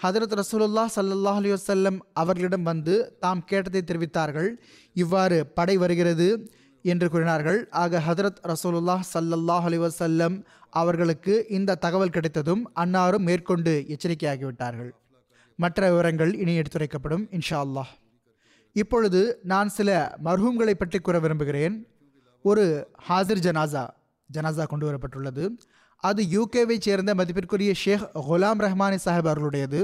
[0.00, 4.50] ஹதரத் ரசூலுல்லா சல்லாஹ் அலைஹி அவர்களிடம் வந்து தாம் கேட்டதை தெரிவித்தார்கள்.
[5.02, 6.28] இவ்வாறு படை வருகிறது
[6.84, 7.58] என்று கூறினார்கள்.
[7.82, 10.36] ஆக ஹதரத் ரசூலுல்லா சல்லல்லாஹ் அலைஹி வஸல்லம்
[10.80, 14.90] அவர்களுக்கு இந்த தகவல் கிடைத்ததும் அன்னாரும் மேற்கொண்டு எச்சரிக்கையாகிவிட்டார்கள்.
[15.58, 17.92] மற்ற விவரங்கள் இனி எடுத்துரைக்கப்படும் இன்ஷா அல்லாஹ்
[18.82, 19.20] இப்பொழுது
[19.52, 19.90] நான் சில
[20.26, 21.76] மர்ஹூம்களை பற்றி கூற விரும்புகிறேன்.
[22.44, 22.64] ஒரு
[23.08, 23.84] ஹாசிர் ஜனாசா
[24.30, 25.44] ஜனாசா கொண்டு வரப்பட்டுள்ளது.
[26.00, 29.80] அது யூகேவை சேர்ந்த மதிப்பிற்குரிய ஷேக் குலாம் ரஹ்மானி சாஹிப் அவர்களுடையது.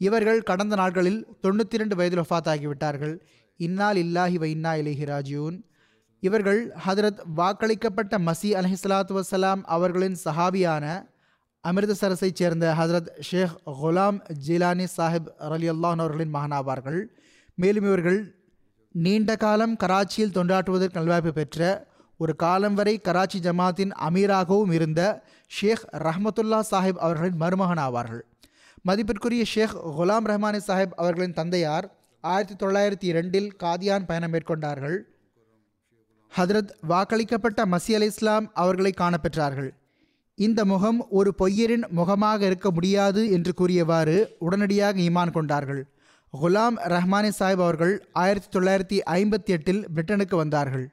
[0.00, 3.14] இவர்கள் கடந்த நாட்களில் தொண்ணூற்றி ரெண்டு வயதில் ஒஃபாத் ஆகிவிட்டார்கள்
[3.60, 5.56] இன்னால் இல்லாஹி வைன்னா இன்னா ராஜியூன்.
[6.22, 10.84] இவர்கள் ஹதரத் வாக்களிக்கப்பட்ட மசி அலஹிஸ்லாத்து வசலாம் அவர்களின் சஹாபியான
[11.64, 17.00] அமிர்தசரஸைச் சேர்ந்த ஹதரத் ஷேக் குலாம் ஜிலானி சாஹிப் அலி அல்லான் அவர்களின் மகனாவார்கள்.
[17.54, 18.20] மேலும் இவர்கள்
[18.92, 21.86] நீண்ட காலம் கராச்சியில் தொண்டாற்றுவதற்கு நல்வாய்ப்பு பெற்ற
[22.20, 25.00] ஒரு காலம் வரை கராச்சி ஜமாத்தின் அமீராகவும் இருந்த
[25.46, 28.24] ஷேக் ரஹமத்துல்லா சாஹிப் அவர்களின் மருமகன் ஆவார்கள்
[28.82, 34.98] மதிப்பிற்குரிய ஷேக் குலாம் ரஹ்மானி சாஹிப் அவர்களின் தந்தையார் ஆயிரத்தி தொள்ளாயிரத்தி இரண்டில் காதியான் பயணம் மேற்கொண்டார்கள்.
[36.36, 39.70] ஹதரத் வாக்களிக்கப்பட்ட மசி அலி இஸ்லாம் அவர்களை காணப்பெற்றார்கள்.
[40.34, 45.86] இந்த முகம் ஒரு பொய்யரின் முகமாக இருக்க முடியாது என்று கூறியவாறு உடனடியாக ஈமான் கொண்டார்கள்.
[46.42, 50.90] குலாம் ரஹ்மானி சாஹிப் அவர்கள் ஆயிரத்தி தொள்ளாயிரத்தி ஐம்பத்தி எட்டில் பிரிட்டனுக்கு வந்தார்கள்.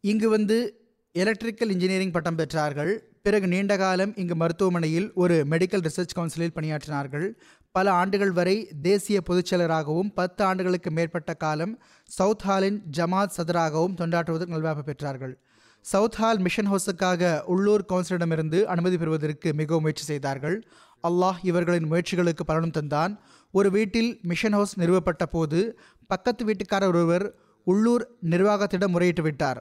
[0.00, 0.81] இங்கு வந்து
[1.14, 2.98] எலக்ட்ரிக்கல் இன்ஜினியரிங் பட்டம் பெற்றார்கள்.
[3.22, 7.26] பிறகு நீண்ட காலம் இங்கு மருத்துவமனையில் ஒரு மெடிக்கல் ரிசர்ச் கவுன்சிலில் பணியாற்றினார்கள்.
[7.72, 14.84] பல ஆண்டுகள் வரை தேசிய பொதுச்செயலராகவும் பத்து ஆண்டுகளுக்கு மேற்பட்ட காலம் சவுத் ஹாலின் ஜமாத் சதராகவும் தொண்டாற்றுவதற்கு நல்வாய்ப்பு
[14.86, 15.34] பெற்றார்கள்.
[15.80, 20.66] சவுத் ஹால் மிஷன் ஹவுஸுக்காக உள்ளூர் கவுன்சிலிடமிருந்து அனுமதி பெறுவதற்கு மிகவும் முயற்சி செய்தார்கள்.
[21.08, 23.18] அல்லாஹ் இவர்களின் முயற்சிகளுக்கு பலனும் தந்தான்.
[23.52, 27.34] ஒரு வீட்டில் மிஷன் ஹவுஸ் நிறுவப்பட்ட போது பக்கத்து வீட்டுக்காரர் ஒருவர்
[27.64, 29.60] உள்ளூர் நிர்வாகத்திடம் முறையிட்டு விட்டார்.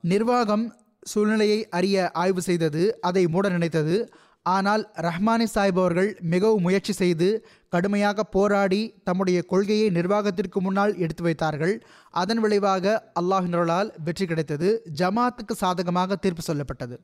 [0.00, 0.64] நிர்வாகம்
[1.02, 3.96] சூழ்நிலையை அறிய ஆய்வு செய்தது அதை மூட நினைத்தது.
[4.42, 11.74] ஆனால் ரஹ்மானி சாஹிப் அவர்கள் மிகவும் முயற்சி செய்து கடுமையாக போராடி தம்முடைய கொள்கையை நிர்வாகத்திற்கு முன்னால் எடுத்து வைத்தார்கள்.
[12.10, 14.68] அதன் விளைவாக அல்லாஹினர்களால் வெற்றி கிடைத்தது.
[15.00, 16.96] ஜமாத்துக்கு சாதகமாக தீர்ப்பு சொல்லப்பட்டது.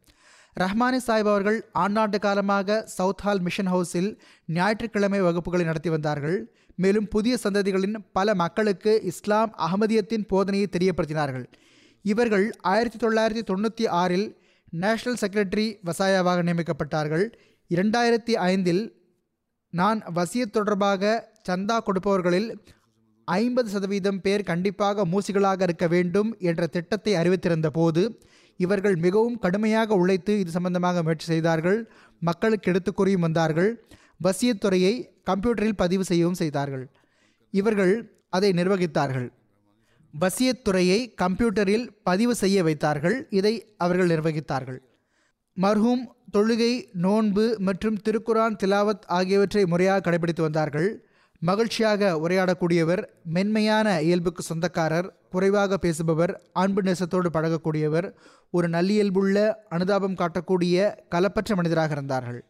[0.61, 4.11] ரஹ்மானி சாஹிப் அவர்கள் ஆண்டாண்டு காலமாக சவுத் ஹால் மிஷன் ஹவுஸில்
[4.47, 6.39] ஞாயிற்றுக்கிழமை வகுப்புகளை நடத்தி வந்தார்கள்.
[6.75, 11.47] மேலும் புதிய சந்ததிகளின் பல மக்களுக்கு இஸ்லாம் அகமதியத்தின் போதனையை தெரியப்படுத்தினார்கள்.
[12.11, 14.27] இவர்கள் ஆயிரத்தி தொள்ளாயிரத்தி தொண்ணூற்றி ஆறில்
[14.83, 17.25] நேஷனல் செக்ரட்டரி வசாயாவாக நியமிக்கப்பட்டார்கள்.
[17.75, 18.83] இரண்டாயிரத்தி ஐந்தில்
[19.71, 21.13] நான் வசியத் தொடர்பாக
[21.49, 22.49] சந்தா கொடுப்பவர்களில்
[23.25, 28.03] ஐம்பது சதவீதம் பேர் கண்டிப்பாக மூசிகளாக இருக்க வேண்டும் என்ற திட்டத்தை அறிவித்திருந்த போது
[28.57, 31.79] இவர்கள் மிகவும் கடுமையாக உழைத்து இது சம்பந்தமாக முயற்சி செய்தார்கள்.
[32.21, 33.71] மக்களுக்கு எடுத்துக்கூறியும் வந்தார்கள்.
[34.25, 34.95] வசியத் துறையை
[35.31, 36.85] கம்ப்யூட்டரில் பதிவு செய்யவும் செய்தார்கள்.
[37.51, 37.95] இவர்கள்
[38.31, 39.29] அதை நிர்வகித்தார்கள்.
[40.21, 43.27] வசியத்துறையை கம்ப்யூட்டரில் பதிவு செய்ய வைத்தார்கள்.
[43.31, 44.79] இதை அவர்கள் நிர்வகித்தார்கள்.
[45.57, 50.89] மர்ஹூம் தொழுகை நோன்பு மற்றும் திருக்குரான் திலாவத் ஆகியவற்றை முறையாக கடைபிடித்து வந்தார்கள்.
[51.39, 58.07] மகிழ்ச்சியாக உரையாடக்கூடியவர் மென்மையான இயல்புக்கு சொந்தக்காரர் குறைவாக பேசுபவர் அன்பு நேசத்தோடு பழகக்கூடியவர்
[58.51, 62.45] ஒரு நல்லியல்புள்ள அனுதாபம் காட்டக்கூடிய கலப்பற்ற மனிதராக இருந்தார்கள்.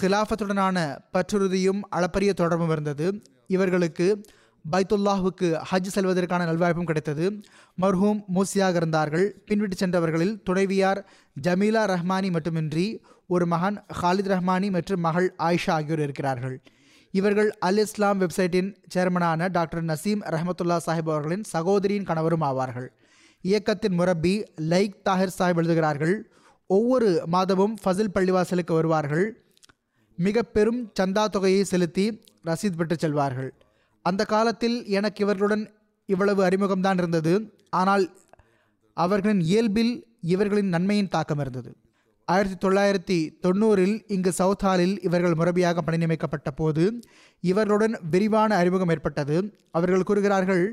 [0.00, 3.22] ஹிலாஃபத்துடனான பற்றுறுதியும் அளப்பரிய தொடர்பும் இருந்தது.
[3.46, 4.24] இவர்களுக்கு
[4.72, 7.42] பைத்துல்லாஹுக்கு ஹஜ் செல்வதற்கான நல்வாய்ப்பும் கிடைத்தது.
[7.82, 9.44] மர்ஹூம் மூசியாக இருந்தார்கள்.
[9.48, 11.06] பின்விட்டு சென்றவர்களில் துணைவியார்
[11.42, 16.62] ஜமீலா ரஹ்மானி மட்டுமின்றி ஒரு மகன் ஹாலித் ரஹ்மானி மற்றும் மகள் ஆயிஷா ஆகியோர் இருக்கிறார்கள்.
[17.10, 22.88] இவர்கள் அல் இஸ்லாம் வெப்சைட்டின் சேர்மனான டாக்டர் நசீம் ரஹமத்துல்லா சாஹிப் அவர்களின் சகோதரியின் கணவரும் ஆவார்கள்.
[23.42, 26.30] இயக்கத்தின் முரப்பி லைக் தாஹிர் சாஹிப் எழுதுகிறார்கள்.
[26.66, 29.44] ஒவ்வொரு மாதமும் ஃபசில் பள்ளிவாசலுக்கு வருவார்கள்.
[30.16, 33.52] மிக பெரும் சந்தா தொகையை செலுத்தி ரசீது பெற்று செல்வார்கள்.
[34.04, 35.64] அந்த காலத்தில் எனக்கு இவர்களுடன்
[36.12, 37.32] இவ்வளவு அறிமுகம்தான் இருந்தது.
[37.70, 38.04] ஆனால்
[38.96, 39.92] அவர்களின் இயல்பில்
[40.34, 41.70] இவர்களின் நன்மையின் தாக்கம் இருந்தது.
[42.28, 46.84] ஆயிரத்தி தொள்ளாயிரத்தி தொண்ணூறில் இங்கு சவுத் ஹாலில் இவர்கள் முரபியாக பணி நியமிக்கப்பட்ட போது
[47.40, 49.36] இவர்களுடன் விரிவான அறிமுகம் ஏற்பட்டது.
[49.70, 50.64] அவர்கள் கூறுகிறார்கள்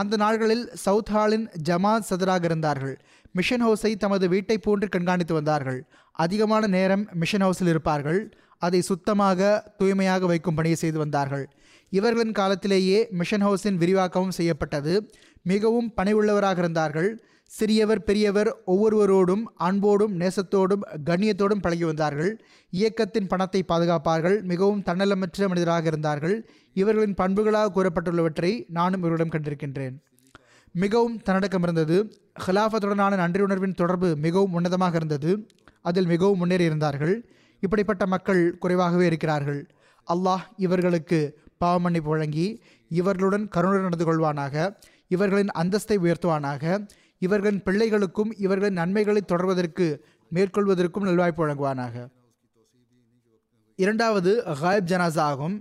[0.00, 2.94] அந்த நாள்களில் சவுத் ஹாலின் ஜமாத் சதராக இருந்தார்கள்.
[3.32, 5.80] மிஷன் ஹவுஸை தமது வீட்டை போன்று கண்காணித்து வந்தார்கள்.
[6.12, 8.22] அதிகமான நேரம் மிஷன் ஹவுஸில் இருப்பார்கள்.
[8.58, 9.40] அதை சுத்தமாக
[9.78, 11.44] தூய்மையாக வைக்கும் பணியை செய்து வந்தார்கள்.
[11.96, 14.92] இவர்களின் காலத்திலேயே மிஷன் ஹவுஸின் விரிவாக்கமும் செய்யப்பட்டது.
[15.52, 17.10] மிகவும் பணிவுள்ளவராக இருந்தார்கள்.
[17.58, 22.30] சிறியவர் பெரியவர் ஒவ்வொருவரோடும் அன்போடும் நேசத்தோடும் கண்ணியத்தோடும் பழகி வந்தார்கள்.
[22.70, 24.36] இயக்கத்தின் பணத்தை பாதுகாப்பார்கள்.
[24.52, 26.36] மிகவும் தன்னலமற்ற மனிதராக இருந்தார்கள்.
[26.82, 29.96] இவர்களின் பண்புகளாக கூறப்பட்டுள்ளவற்றை நானும் இவரிடம் கண்டிருக்கின்றேன்.
[30.84, 31.96] மிகவும் தன்னடக்கம் இருந்தது.
[32.46, 35.32] ஹிலாஃபத்துடனான நன்றியுணர்வின் தொடர்பு மிகவும் உன்னதமாக இருந்தது.
[35.88, 37.14] அதில் மிகவும் முன்னேறி இருந்தார்கள்
[37.62, 39.60] இப்படிப்பட்ட மக்கள் குறைவாகவே இருக்கிறார்கள்.
[40.06, 41.18] அல்லாஹ் இவர்களுக்கு
[41.62, 42.46] பாவமன்னிப்பு வழங்கி
[42.88, 44.54] இவர்களுடன் கருணை நடந்து கொள்வானாக
[45.08, 46.64] இவர்களின் அந்தஸ்தை உயர்த்துவானாக
[47.18, 49.86] இவர்களின் பிள்ளைகளுக்கும் இவர்களின் நன்மைகளை தொடர்வதற்கு
[50.34, 51.94] மேற்கொள்வதற்கும் நல்வாய்ப்பு வழங்குவானாக.
[53.78, 54.30] இரண்டாவது
[54.62, 55.56] ஹாயப் ஜனாசா ஆகும்.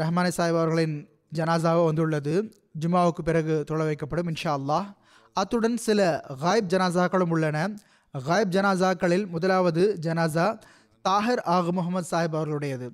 [0.00, 0.96] ரஹ்மானே சாஹிப் அவர்களின்
[1.34, 2.34] ஜனாசாவோ வந்துள்ளது.
[2.80, 4.86] ஜுமாவுக்கு பிறகு தொலை வைக்கப்படும் இன்ஷா அல்லாஹ்
[5.36, 6.00] அத்துடன் சில
[6.42, 7.58] ஹாயிப் ஜனாசாக்களும் உள்ளன.
[8.14, 10.46] ஹாயப் ஜனாசாக்களில் முதலாவது ஜனாசா
[11.04, 12.88] தாஹர் ஆகு முகமது சாஹிப் அவர்களுடையது.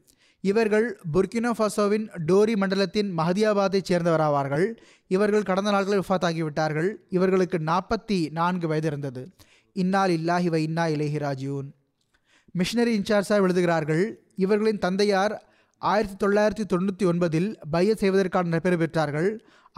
[0.50, 4.66] இவர்கள் புர்கினோ ஃபாசோவின் டோரி மண்டலத்தின் மஹதியாபாத்தைச் சேர்ந்தவராவார்கள்.
[5.14, 9.22] இவர்கள் கடந்த நாட்களில் விஃபாத்தாகிவிட்டார்கள் இவர்களுக்கு நாற்பத்தி நான்கு வயது இருந்தது
[9.76, 11.68] இன்னால் இல்லாஹி வ இன்னா இலேஹி ராஜியூன்.
[12.60, 14.04] மிஷனரி இன்சார்ஜாக எழுதுகிறார்கள்
[14.44, 15.34] இவர்களின் தந்தையார்
[15.82, 19.30] ஆயிரத்தி தொள்ளாயிரத்தி தொண்ணூற்றி ஒன்பதில் பைய செய்வதற்கான நடைபெற பெற்றார்கள்.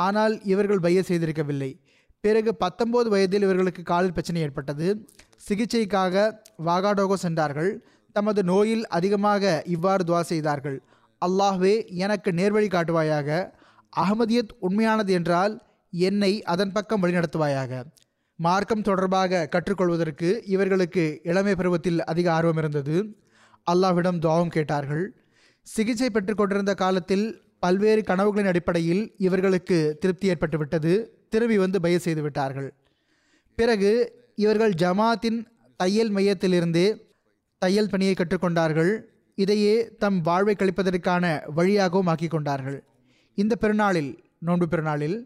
[0.07, 1.71] ஆனால் இவர்கள் பைய செய்திருக்கவில்லை.
[2.25, 4.87] பிறகு பத்தொம்போது வயதில் இவர்களுக்கு காலில் பிரச்சனை ஏற்பட்டது.
[5.47, 6.15] சிகிச்சைக்காக
[6.69, 7.73] வாகாடோகோ சென்றார்கள்.
[8.19, 10.83] தமது நோயில் அதிகமாக இவ்வாறு துவா செய்தார்கள்.
[11.27, 13.51] அல்லாஹ்வே எனக்கு நேர்வழி காட்டுவாயாக.
[13.93, 17.85] அகமதியத் உண்மையானது என்றால் என்னை அதன் பக்கம் வழிநடத்துவாயாக.
[18.37, 22.97] மார்க்கம் தொடர்பாக கற்றுக்கொள்வதற்கு இவர்களுக்கு இளமை பருவத்தில் அதிக ஆர்வம் இருந்தது.
[23.71, 25.05] அல்லாஹ்விடம் துவாவும் கேட்டார்கள்.
[25.63, 30.93] சிகிச்சை பெற்றுக்கொண்டிருந்த காலத்தில் பல்வேறு கனவுகளின் அடிப்படையில் இவர்களுக்கு திருப்தி ஏற்பட்டுவிட்டது.
[31.29, 32.75] திரும்பி வந்து பய செய்து விட்டார்கள்.
[33.59, 33.93] பிறகு
[34.35, 35.39] இவர்கள் ஜமாத்தின்
[35.77, 36.85] தையல் மையத்திலிருந்து
[37.59, 38.93] தையல் பணியை கற்றுக்கொண்டார்கள்.
[39.39, 42.79] இதையே தம் வாழ்வை கழிப்பதற்கான வழியாகவும் ஆக்கிக் கொண்டார்கள்
[43.35, 45.19] இந்த பெருநாளில் நோன்பு பெருநாளில்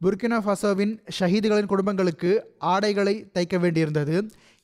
[0.00, 4.16] புர்கினா ஃபாசோவின் ஷஹீதுகளின் குடும்பங்களுக்கு ஆடைகளை தைக்க வேண்டியிருந்தது.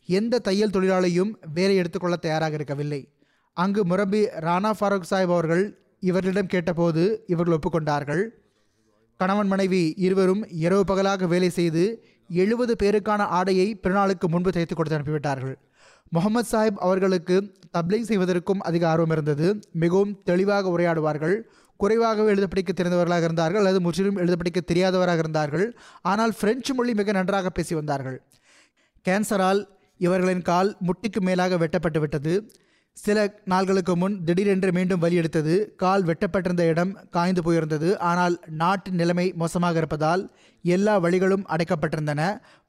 [0.09, 3.01] எந்த தையல் தொழிலாளியும் வேலை எடுத்துக்கொள்ள தயாராக இருக்கவில்லை.
[3.57, 5.65] அங்கு முரபி ராணா ஃபாரூக் சாஹிப் அவர்கள்
[6.01, 8.23] இவர்களிடம் கேட்டபோது இவர்கள் ஒப்புக்கொண்டார்கள்.
[9.21, 11.85] கணவன் மனைவி இருவரும் இரவு பகலாக வேலை செய்து
[12.31, 15.57] எழுபது பேருக்கான ஆடையை பிறநாளுக்கு முன்பு தைத்து கொடுத்து அனுப்பிவிட்டார்கள்.
[16.11, 19.61] முகமது சாஹிப் அவர்களுக்கு தப்ளிங் செய்வதற்கும் அதிக ஆர்வம் இருந்தது.
[19.73, 21.41] மிகவும் தெளிவாக உரையாடுவார்கள்.
[21.77, 23.61] குறைவாகவே எழுத படிக்க தெரிந்தவர்களாக இருந்தார்கள்.
[23.61, 25.79] அல்லது முற்றிலும் எழுத படிக்க தெரியாதவராக இருந்தார்கள்.
[26.03, 28.23] ஆனால் பிரெஞ்சு மொழி மிக நன்றாக பேசி வந்தார்கள்.
[29.09, 29.67] கேன்சரால்
[29.99, 32.53] இவர்களின் கால் முட்டிக்கு மேலாக வெட்டப்பட்டு விட்டது.
[33.05, 33.19] சில
[33.53, 35.55] நாள்களுக்கு முன் திடீரென்று மீண்டும் வலி எடுத்தது.
[35.83, 37.89] கால் வெட்டப்பட்டிருந்த இடம் காய்ந்து போயிருந்தது.
[38.11, 40.23] ஆனால் நாட்டின் நிலைமை மோசமாக இருப்பதால்
[40.65, 42.23] எல்லா வழிகளும் அடைக்கப்பட்டிருந்தன.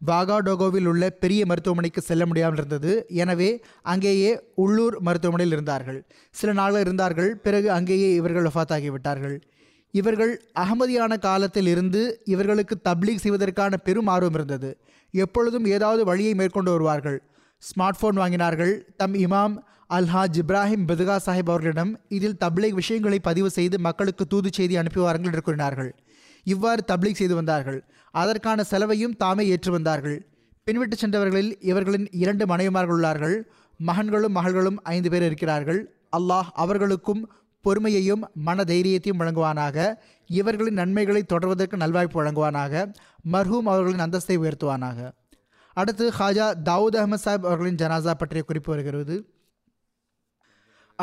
[0.09, 2.91] வாகாடோகோவில் உள்ள பெரிய மருத்துவமனைக்கு செல்ல முடியாமல் இருந்தது.
[3.23, 3.49] எனவே
[3.93, 4.33] அங்கேயே
[4.65, 5.99] உள்ளூர் மருத்துவமனையில் இருந்தார்கள்.
[6.35, 7.31] சில நாள்கள் இருந்தார்கள்.
[7.47, 9.37] பிறகு அங்கேயே இவர்கள் ஒஃபாத்தாகிவிட்டார்கள்
[9.93, 12.01] இவர்கள் அகமதியான காலத்தில் இருந்து
[12.33, 14.69] இவர்களுக்கு தப்லீக் செய்வதற்கான பெரும் ஆர்வம் இருந்தது.
[15.13, 17.17] எப்பொழுதும் ஏதாவது வழியை மேற்கொண்டு வருவார்கள்.
[17.63, 18.73] Smart phone வாங்கினார்கள்.
[19.01, 19.55] தம் இமாம்
[19.93, 25.41] அல்ஹாஜ் இப்ராஹிம் பெதுகா சாஹிப் அவர்களிடம் இதில் தப்லீக் விஷயங்களை பதிவு செய்து மக்களுக்கு தூது செய்தி அனுப்புவார்கள் என்று
[25.41, 25.95] கூறினார்கள்.
[26.43, 27.89] இவ்வாறு தப்லீக் செய்து வந்தார்கள்.
[28.11, 30.27] அதற்கான செலவையும் தாமே ஏற்று வந்தார்கள்.
[30.71, 33.41] பின்விட்டு சென்றவர்களில் இவர்களின் இரண்டு மனைவிமார்கள் உள்ளார்கள்.
[33.87, 35.95] மகன்களும் மகள்களும் ஐந்து பேர் இருக்கிறார்கள்.
[36.17, 37.31] அல்லாஹ் அவர்களுக்கும்
[37.63, 39.95] பொறுமையையும் மன தைரியத்தையும் வழங்குவானாக.
[40.25, 42.93] இவர்களின் நன்மைகளை தொடர்வதற்கு நல்வாய்ப்பு வழங்குவானாக.
[43.31, 45.11] மர்ஹூம் அவர்களின் அந்தஸ்தை உயர்த்துவானாக.
[45.73, 49.38] அடுத்து ஹாஜா தாவூத் அஹமது சாஹிப் அவர்களின் ஜனாசா பற்றிய குறிப்பு வருகிறது.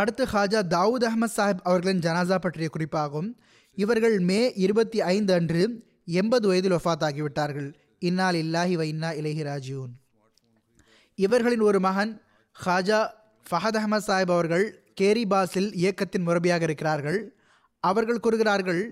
[0.01, 3.29] அடுத்து ஹாஜா தாவூத் அஹமத் சாஹிப் அவர்களின் ஜனாசா பற்றிய குறிப்பாகும்.
[3.79, 5.63] இவர்கள் மே இருபத்தி ஐந்து அன்று
[6.21, 7.69] எண்பது வயதில் ஒஃபாத் ஆகிவிட்டார்கள்
[8.09, 9.93] இன்னால் இல்லாஹி வ இன்னா இலஹி ராஜியூன்.
[11.19, 12.13] இவர்களின் ஒரு மகன்
[12.57, 13.01] ஹாஜா
[13.47, 14.67] ஃபஹத் அஹமத் சாஹிப் அவர்கள்
[15.01, 17.19] கேரி பாஸில் இயக்கத்தின் முரபியாக இருக்கிறார்கள்.
[17.85, 18.83] அவர்கள் கூறுகிறார்கள்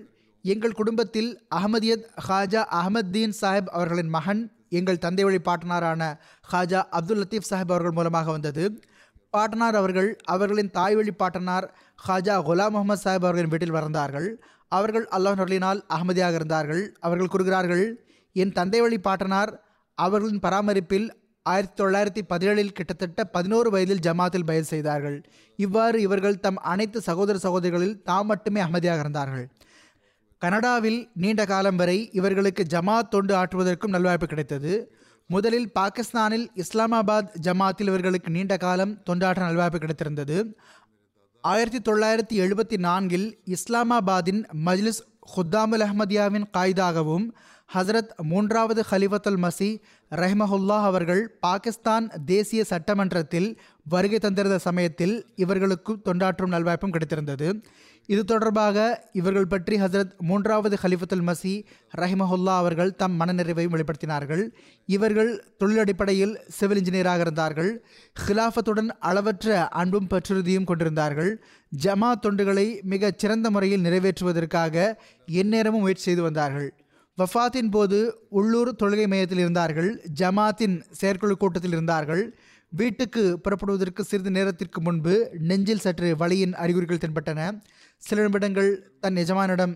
[0.45, 4.41] எங்கள் குடும்பத்தில் அகமதியத் ஹாஜா அகமத்தீன் சாஹிப் அவர்களின் மகன்
[4.79, 6.03] எங்கள் தந்தை வழி பாட்டனாரான
[6.51, 8.65] ஹாஜா அப்துல் லத்தீப் சாஹிப் அவர்கள் மூலமாக வந்தது.
[9.35, 11.67] பாட்டனார் அவர்கள் அவர்களின் தாய் வழி பாட்டனார்
[12.05, 14.29] ஹாஜா குலாம் முகமது சாஹிப் அவர்களின் வீட்டில் வளர்ந்தார்கள்
[14.77, 16.83] அவர்கள் அல்லாஹ் நொர்லினால் அகமதியாக இருந்தார்கள்.
[17.07, 17.85] அவர்கள் கூறுகிறார்கள்
[18.35, 19.51] என் தந்தை வழி பாட்டனார்
[19.97, 21.07] அவர்களின் பராமரிப்பில்
[21.45, 25.17] ஆயிரத்தி தொள்ளாயிரத்தி பதினேழில் கிட்டத்தட்ட பதினோரு வயதில் ஜமாத்தில் பயல் செய்தார்கள்.
[25.59, 29.45] இவ்வாறு இவர்கள் தம் அனைத்து சகோதர சகோதரிகளில் தாம் மட்டுமே அகமதியாக இருந்தார்கள்.
[30.41, 34.73] கனடாவில் நீண்ட காலம் வரை இவர்களுக்கு ஜமாத் தொண்டு ஆற்றுவதற்கும் நல்வாய்ப்பு கிடைத்தது.
[35.27, 40.53] முதலில் பாகிஸ்தானில் இஸ்லாமாபாத் ஜமாத்தில் இவர்களுக்கு நீண்ட காலம் தொண்டாற்ற நல்வாய்ப்பு கிடைத்திருந்தது.
[41.41, 45.01] ஆயிரத்தி தொள்ளாயிரத்தி எழுபத்தி நான்கில் இஸ்லாமாபாத்தின் மஜ்லிஸ்
[45.35, 47.25] ஹுத்தாமுல் அஹ்மதியாவின் காய்தாகவும்
[47.73, 56.91] ஹசரத் மூன்றாவது ஹலிஃபத்துல் மசி ரஹ்மஹுல்லா அவர்கள் பாகிஸ்தான் தேசிய சட்டமன்றத்தில் வருகை தந்திருந்த சமயத்தில் இவர்களுக்கு தொண்டாற்றும் நல்வாய்ப்பும்
[56.91, 57.63] கிடைத்திருந்தது.
[58.07, 61.65] இது தொடர்பாக இவர்கள் பற்றி ஹசரத் மூன்றாவது ஹலிஃபத்துல் மசி
[61.97, 64.43] ரஹிமஹுல்லா அவர்கள் தம் மனநிறைவையும் வெளிப்படுத்தினார்கள்.
[64.85, 67.85] இவர்கள் தொழிலடிப்படையில் சிவில் இன்ஜினியராக இருந்தார்கள்.
[68.27, 71.43] ஹிலாஃபத்துடன் அளவற்ற அன்பும் பற்றுறுதியும் கொண்டிருந்தார்கள்.
[71.83, 74.95] ஜமா தொண்டுகளை மிகச் சிறந்த முறையில் நிறைவேற்றுவதற்காக
[75.25, 76.73] எந்நேரமும் முயற்சி செய்து வந்தார்கள்.
[77.17, 80.03] வஃபாத்தின் போது உள்ளூர் தொழுகை மையத்தில் இருந்தார்கள்.
[80.19, 82.37] ஜமாத்தின் செயற்குழு கூட்டத்தில் இருந்தார்கள்.
[82.69, 87.61] வீட்டுக்கு புறப்படுவதற்கு சிறிது நேரத்திற்கு முன்பு நெஞ்சில் சற்று வலியின் அறிகுறிகள் தென்பட்டன.
[88.01, 88.69] சில நிமிடங்கள்
[89.03, 89.73] தன் எஜமானிடம்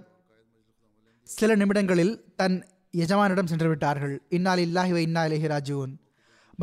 [1.30, 2.58] சில நிமிடங்களில் தன்
[3.04, 5.94] எஜமானிடம் சென்று விட்டார்கள் இன்னால் இல்லாஹி வ இன்னா இலஹி ராஜூன்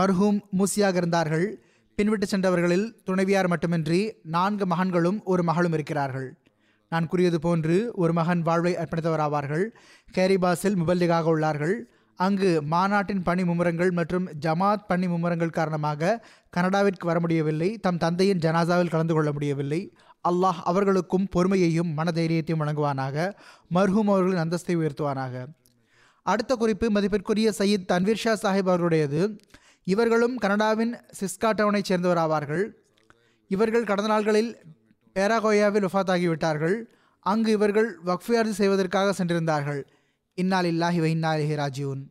[0.00, 1.46] மர்ஹூம் மூசியாக இருந்தார்கள்.
[1.98, 4.00] பின்விட்டு சென்றவர்களில் துணைவியார் மட்டுமின்றி
[4.36, 6.28] நான்கு மகன்களும் ஒரு மகளும் இருக்கிறார்கள்.
[6.92, 9.64] நான் கூறியது போன்று ஒரு மகன் வாழ்வை அர்ப்பணித்தவராவார்கள்.
[10.16, 11.76] கேரிபாஸில் முபல்லிகாக உள்ளார்கள்.
[12.18, 16.20] அங்கு மாநாட்டின் பணி மும்முரங்கள் மற்றும் ஜமாத் பணி மும்முரங்கள் காரணமாக
[16.56, 17.70] கனடாவிற்கு வர முடியவில்லை.
[17.86, 19.80] தம் தந்தையின் ஜனாசாவில் கலந்து கொள்ள முடியவில்லை.
[20.28, 23.34] அல்லாஹ் அவர்களுக்கும் பொறுமையையும் மனதைரியத்தையும் வழங்குவானாக
[23.74, 25.44] மர்ஹூம் அவர்களின் அந்தஸ்தை உயர்த்துவானாக.
[26.22, 29.38] அடுத்த குறிப்பு மதிப்பிற்குரிய சயீத் தன்வீர் ஷா சாஹிப் அவர்களுடையது.
[29.84, 32.70] இவர்களும் கனடாவின் சிஸ்கா டவுனைச் சேர்ந்தவராவார்கள்.
[33.48, 34.54] இவர்கள் கடந்த நாள்களில்
[35.14, 39.82] பேராகோயாவில் விட்டார்கள் அங்கு இவர்கள் வக்ஃபியார்ஜி செய்வதற்காக சென்றிருந்தார்கள்.
[40.34, 42.02] இன்னால் இல்லாஹி வைநாயகி இன்னா ராஜியூன்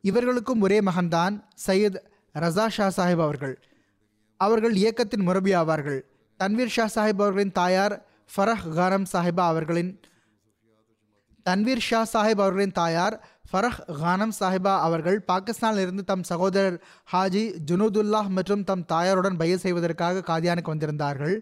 [0.00, 1.98] இவர்களுக்கும் ஒரே மகன்தான் சையத்
[2.34, 3.62] ரசா ஷா சாஹிப் அவர்கள்.
[4.36, 6.00] அவர்கள் இயக்கத்தின் முரபி ஆவார்கள்.
[6.40, 7.94] தன்வீர் ஷா சாஹிப் அவர்களின் தாயார்
[8.30, 9.92] ஃபரஹ் கானம் சாஹிபா அவர்களின்
[11.46, 13.16] தன்வீர் ஷா சாஹிப் அவர்களின் தாயார்
[13.50, 16.78] ஃபரஹ் கானம் சாஹிபா அவர்கள் பாகிஸ்தானிலிருந்து தம் சகோதரர்
[17.12, 21.36] ஹாஜி ஜுனூதுல்லாஹ் மற்றும் தம் தாயாருடன் பயிர் செய்வதற்காக காதியானுக்கு வந்திருந்தார்கள்.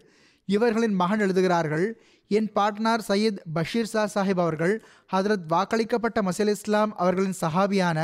[0.49, 1.85] இவர்களின் மகன் எழுதுகிறார்கள்
[2.31, 4.73] என் பாட்னார் சையீத் பஷீர் ஷா சாஹிப் அவர்கள்
[5.13, 7.99] ஹதரத் வாக்களிக்கப்பட்ட மசீல் இஸ்லாம் அவர்களின் சஹாபியான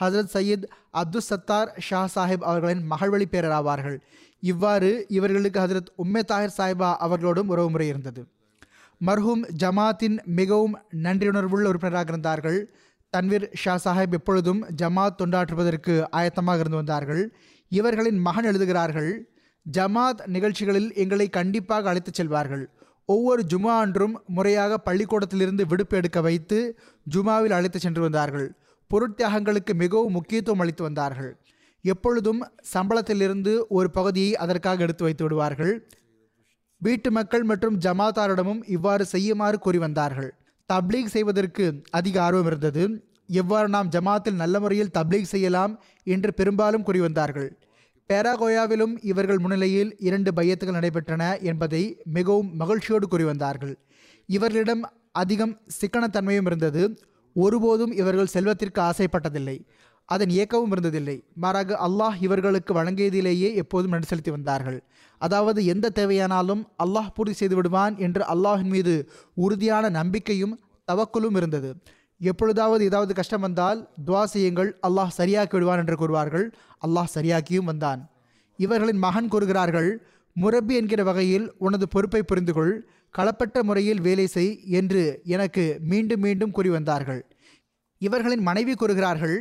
[0.00, 0.66] ஹசரத் சையீத்
[1.00, 3.98] அப்துல் சத்தார் ஷா சாஹிப் அவர்களின் மகள்வழி பேரராவார்கள்.
[4.40, 8.26] இவ்வாறு இவர்களுக்கு ஹசரத் உம்மே தாஹிர் சாஹிபா அவர்களோடும் உறவுமுறை இருந்தது.
[9.06, 12.74] மர்ஹூம் ஜமாத்தின் மிகவும் நன்றியுணர்வுள்ள உறுப்பினராக இருந்தார்கள்.
[13.16, 17.34] தன்வீர் ஷா சாஹிப் எப்பொழுதும் ஜமாத் தொண்டாற்றுவதற்கு ஆயத்தமாக இருந்து வந்தார்கள்.
[17.68, 19.28] இவர்களின் மகன் எழுதுகிறார்கள்
[19.72, 22.66] ஜமாத் நிகழ்ச்சிகளில் எங்களை கண்டிப்பாக அழைத்துச் செல்வார்கள்.
[23.06, 26.78] ஒவ்வொரு ஜுமா அன்றும் முறையாக பள்ளிக்கூடத்திலிருந்து விடுப்பு எடுக்க வைத்து
[27.14, 28.54] ஜுமாவில் அழைத்து சென்று வந்தார்கள்.
[28.94, 31.38] பொருட்தியாகங்களுக்கு மிகவும் முக்கியத்துவம் அளித்து வந்தார்கள்.
[31.92, 32.40] எப்பொழுதும்
[32.72, 35.74] சம்பளத்திலிருந்து ஒரு பகுதியை அதற்காக எடுத்து வைத்து விடுவார்கள்.
[36.82, 40.30] வீட்டு மக்கள் மற்றும் ஜமாத்தாரிடமும் இவ்வாறு செய்யுமாறு கூறி வந்தார்கள்.
[40.70, 42.82] தப்லீக் செய்வதற்கு அதிக ஆர்வம் இருந்தது.
[43.42, 45.72] எவ்வாறு நாம் ஜமாத்தில் நல்ல முறையில் தப்லீக் செய்யலாம்
[46.14, 47.48] என்று பெரும்பாலும் கூறி வந்தார்கள்.
[48.10, 51.82] பேராகோயாவிலும் இவர்கள் முன்னிலையில் இரண்டு பையத்துகள் நடைபெற்றன என்பதை
[52.18, 53.74] மிகவும் மகிழ்ச்சியோடு கூறி வந்தார்கள்.
[54.28, 54.82] இவர்களிடம்
[55.22, 56.82] அதிகம் சிக்கனத்தன்மையும் இருந்தது.
[57.36, 59.56] ஒருபோதும் இவர்கள் செல்வத்திற்கு ஆசைப்பட்டதில்லை.
[60.08, 61.16] அதன் இயக்கமும் இருந்ததில்லை.
[61.42, 64.78] மாறாக அல்லாஹ் இவர்களுக்கு வழங்கியதிலேயே எப்போதும் நடு செலுத்தி வந்தார்கள்.
[65.20, 68.94] அதாவது எந்த தேவையானாலும் அல்லாஹ் பூர்த்தி செய்து விடுவான் என்று அல்லாஹின் மீது
[69.44, 70.54] உறுதியான நம்பிக்கையும்
[70.88, 71.70] தவக்குலும் இருந்தது.
[72.20, 76.46] எப்பொழுதாவது ஏதாவது கஷ்டம் வந்தால் துவா செய்யுங்கள் அல்லாஹ் சரியாக்கி விடுவான் என்று கூறுவார்கள்.
[76.86, 78.00] அல்லாஹ் சரியாக்கியும் வந்தான்.
[78.58, 79.90] இவர்களின் மகன் கூறுகிறார்கள்
[80.36, 82.74] முரப்பி என்கிற வகையில் உனது பொறுப்பை புரிந்துகொள்
[83.14, 85.02] களப்பட்ட முறையில் வேலை செய் என்று
[85.34, 87.20] எனக்கு மீண்டும் மீண்டும் கூறி வந்தார்கள்.
[88.00, 89.36] இவர்களின் மனைவி கூறுகிறார்கள்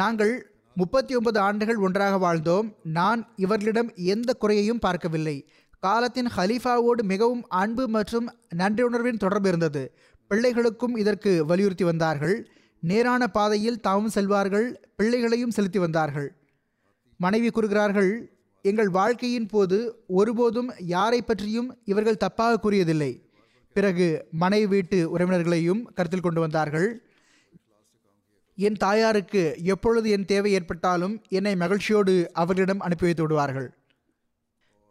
[0.00, 0.32] நாங்கள்
[0.74, 2.66] முப்பத்தி ஒன்பது ஆண்டுகள் ஒன்றாக வாழ்ந்தோம்.
[2.82, 5.36] நான் இவர்களிடம் எந்த குறையையும் பார்க்கவில்லை.
[5.80, 9.82] காலத்தின் ஹலீஃபாவோடு மிகவும் அன்பு மற்றும் நன்றியுணர்வின் தொடர்பு இருந்தது.
[10.30, 12.36] பிள்ளைகளுக்கும் இதற்கு வலியுறுத்தி வந்தார்கள்.
[12.80, 14.66] நேரான பாதையில் தாமும் செல்வார்கள்.
[14.96, 16.28] பிள்ளைகளையும் செலுத்தி வந்தார்கள்.
[17.16, 18.12] மனைவி கூறுகிறார்கள்
[18.62, 19.76] எங்கள் வாழ்க்கையின் போது
[20.08, 23.12] ஒருபோதும் யாரை பற்றியும் இவர்கள் தப்பாக கூறியதில்லை.
[23.72, 26.88] பிறகு மனைவி வீட்டு உறவினர்களையும் கருத்தில் கொண்டு வந்தார்கள்.
[28.60, 33.68] என் தாயாருக்கு எப்பொழுது என் தேவை ஏற்பட்டாலும் என்னை மகிழ்ச்சியோடு அவர்களிடம் அனுப்பி வைத்து விடுவார்கள்.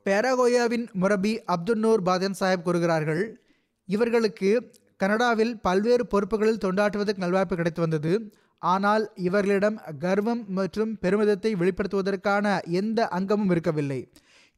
[0.05, 3.41] பேராகோயாவின் முரபி அப்துல் நூர் பாதன் சாஹிப் கூறுகிறார்கள்
[3.85, 8.33] இவர்களுக்கு கனடாவில் பல்வேறு பொறுப்புகளில் தொண்டாற்றுவதற்கு நல்வாய்ப்பு கிடைத்து வந்தது.
[8.59, 14.11] ஆனால் இவர்களிடம் கர்வம் மற்றும் பெருமிதத்தை வெளிப்படுத்துவதற்கான எந்த அங்கமும் இருக்கவில்லை.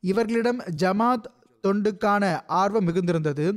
[0.03, 1.27] இவர்களிடம் ஜமாத்
[1.63, 3.47] தொண்டுக்கான ஆர்வம் மிகுந்திருந்தது.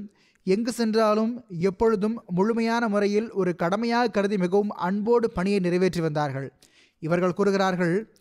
[0.45, 6.53] எங்கு சென்றாலும் எப்பொழுதும் முழுமையான முறையில் ஒரு கடமையாக கருதி மிகவும் அன்போடு பணியை நிறைவேற்றி வந்தார்கள்.
[6.99, 8.15] இவர்கள் கூறுகிறார்கள்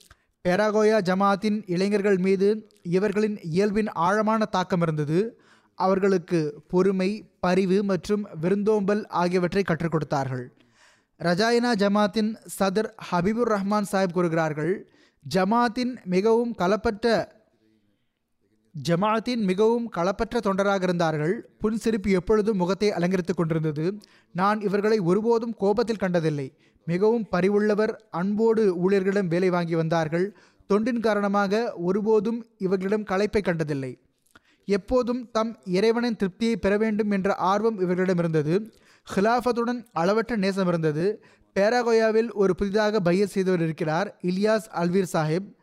[0.48, 5.42] பெராகோயா ஜமாத்தின் இளைஞர்கள் மீது இவர்களின் இயல்பின் ஆழமான தாக்கம் இருந்தது.
[5.76, 10.54] அவர்களுக்கு பொறுமை பரிவு மற்றும் விருந்தோம்பல் ஆகியவற்றை கற்றுக் கொடுத்தார்கள்.
[11.20, 14.92] ரஜாயினா ஜமாத்தின் சதர் ஹபீபுர் ரஹ்மான் சாஹிப் கூறுகிறார்கள்
[15.36, 17.28] ஜமாத்தின் மிகவும் கலப்பற்ற
[18.90, 21.50] ஜமாத்தின் மிகவும் களப்பற்ற தொண்டராக இருந்தார்கள்.
[21.62, 23.98] புன்சிரிப்பு எப்பொழுதும் முகத்தை அலங்கரித்துக் கொண்டிருந்தது.
[24.32, 26.58] நான் இவர்களை ஒருபோதும் கோபத்தில் கண்டதில்லை.
[26.86, 30.38] மிகவும் பரிவுள்ளவர் அன்போடு ஊழியர்களிடம் வேலை வாங்கி வந்தார்கள்.
[30.70, 34.00] தொண்டின் காரணமாக ஒருபோதும் இவர்களிடம் களைப்பை கண்டதில்லை.
[34.66, 38.74] எப்போதும் தம் இறைவனின் திருப்தியை பெற வேண்டும் என்ற ஆர்வம் இவர்களிடம் இருந்தது.
[39.16, 41.24] ஹிலாஃபத்துடன் அளவற்ற நேசம் இருந்தது.
[41.56, 45.60] பேராகோயாவில் ஒரு புதிதாக பையர் செய்தவர் இருக்கிறார் இலியாஸ் அல்வீர் சாஹிப்.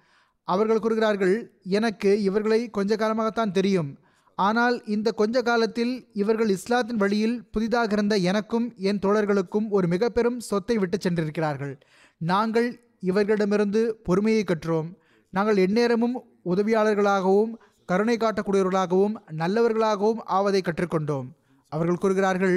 [0.52, 1.36] அவர்கள் கூறுகிறார்கள்
[1.78, 3.90] எனக்கு இவர்களை கொஞ்ச காலமாகத்தான் தெரியும்.
[4.38, 10.38] ஆனால் இந்த கொஞ்ச காலத்தில் இவர்கள் இஸ்லாத்தின் வழியில் புதிதாக இருந்த எனக்கும் என் தோழர்களுக்கும் ஒரு மிக பெரும்
[10.48, 11.74] சொத்தை விட்டு சென்றிருக்கிறார்கள்.
[12.20, 12.68] நாங்கள்
[13.10, 14.88] இவர்களிடமிருந்து பொறுமையை கற்றோம்.
[15.32, 16.16] நாங்கள் எந்நேரமும்
[16.52, 17.52] உதவியாளர்களாகவும்
[17.88, 21.28] கருணை காட்டக்கூடியவர்களாகவும் நல்லவர்களாகவும் ஆவதை கற்றுக்கொண்டோம்.
[21.72, 22.56] அவர்கள் கூறுகிறார்கள்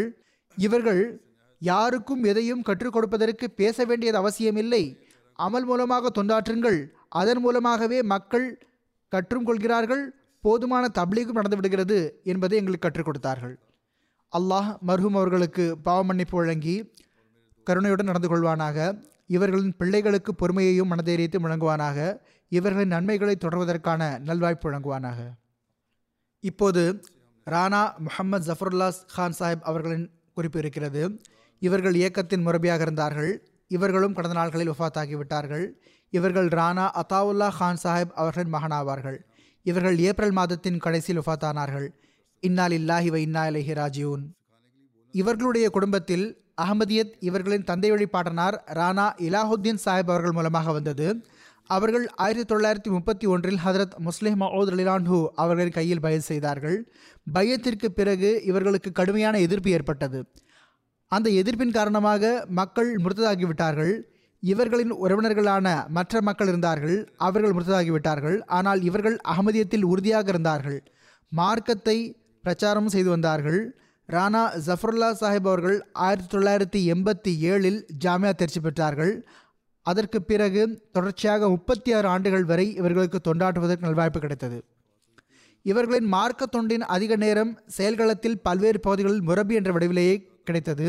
[0.57, 1.03] இவர்கள்
[1.61, 4.83] யாருக்கும் எதையும் கற்றுக் கொடுப்பதற்கு பேச வேண்டியது அவசியமில்லை.
[5.39, 6.79] அமல் மூலமாக தொண்டாற்றுங்கள்.
[7.19, 8.47] அதன் மூலமாகவே மக்கள்
[9.11, 10.03] கற்றும் கொள்கிறார்கள்
[10.43, 13.55] போதுமான தப்லீகும் நடந்து விடுகிறது என்பதை எங்களுக்கு கற்றுக் கொடுத்தார்கள்.
[14.37, 16.75] அல்லாஹ் மர்ஹூம் அவர்களுக்கு பாவ மன்னிப்பு வழங்கி
[17.67, 18.77] கருணையுடன் நடந்து கொள்வானாக.
[19.27, 21.99] இவர்களின் பிள்ளைகளுக்கு பொறுமையையும் மனதைரியத்தை வழங்குவானாக.
[22.51, 25.19] இவர்களின் நன்மைகளை தொடர்வதற்கான நல்வாய்ப்பு வழங்குவானாக.
[26.43, 26.83] இப்போது
[27.45, 31.03] ராணா முஹம்மது ஜஃபருல்லாஸ் கான் சாஹிப் அவர்களின் குறிப்பு இருக்கிறது.
[31.61, 33.31] இவர்கள் இயக்கத்தின் முரபியாக இருந்தார்கள்.
[33.67, 35.65] இவர்களும் கடந்த நாட்களில் வஃத்தாகிவிட்டார்கள்
[36.11, 39.17] இவர்கள் ராணா அத்தாவுல்லா கான் சாஹிப் அவர்களின் மகனாவார்கள்.
[39.63, 41.87] இவர்கள் ஏப்ரல் மாதத்தின் கடைசியில் உஃபாத்தானார்கள்
[42.39, 44.23] இன்னால் இல்லாஹி வ இன்னா இலஹி ராஜியூன்.
[45.11, 46.25] இவர்களுடைய குடும்பத்தில்
[46.61, 51.25] அகமதியத் இவர்களின் தந்தை வழி பாட்டனார் ராணா இலாஹுத்தீன் சாஹிப் அவர்கள் மூலமாக வந்தது.
[51.67, 56.93] அவர்கள் ஆயிரத்தி தொள்ளாயிரத்தி முப்பத்தி ஒன்றில் ஹதரத் முஸ்லிம் மஹூத் அலிலான்ஹூ அவர்களின் கையில் பயல் செய்தார்கள்.
[57.33, 60.25] பயத்திற்கு பிறகு இவர்களுக்கு கடுமையான எதிர்ப்பு ஏற்பட்டது.
[61.07, 64.01] அந்த எதிர்ப்பின் காரணமாக மக்கள் முருத்ததாகிவிட்டார்கள்.
[64.43, 70.83] இவர்களின் உறவினர்களான மற்ற மக்கள் இருந்தார்கள் அவர்கள் முறுத்ததாகிவிட்டார்கள் ஆனால் இவர்கள் அகமதியத்தில் உறுதியாக இருந்தார்கள்.
[71.29, 71.97] மார்க்கத்தை
[72.41, 73.75] பிரச்சாரம் செய்து வந்தார்கள்.
[74.09, 79.21] ராணா ஜஃபருல்லா சாஹிப் அவர்கள் ஆயிரத்தி தொள்ளாயிரத்தி எண்பத்தி ஏழில் ஜாமியா தேர்ச்சி பெற்றார்கள்.
[79.81, 84.63] அதற்கு பிறகு தொடர்ச்சியாக முப்பத்தி ஆறு ஆண்டுகள் வரை இவர்களுக்கு தொண்டாற்றுவதற்கு நல்வாய்ப்பு கிடைத்தது.
[85.61, 90.15] இவர்களின் மார்க்க தொண்டின் அதிக நேரம் செயல்களத்தில் பல்வேறு பகுதிகளில் முரபி என்ற வடிவிலேயே
[90.51, 90.87] கிடைத்தது.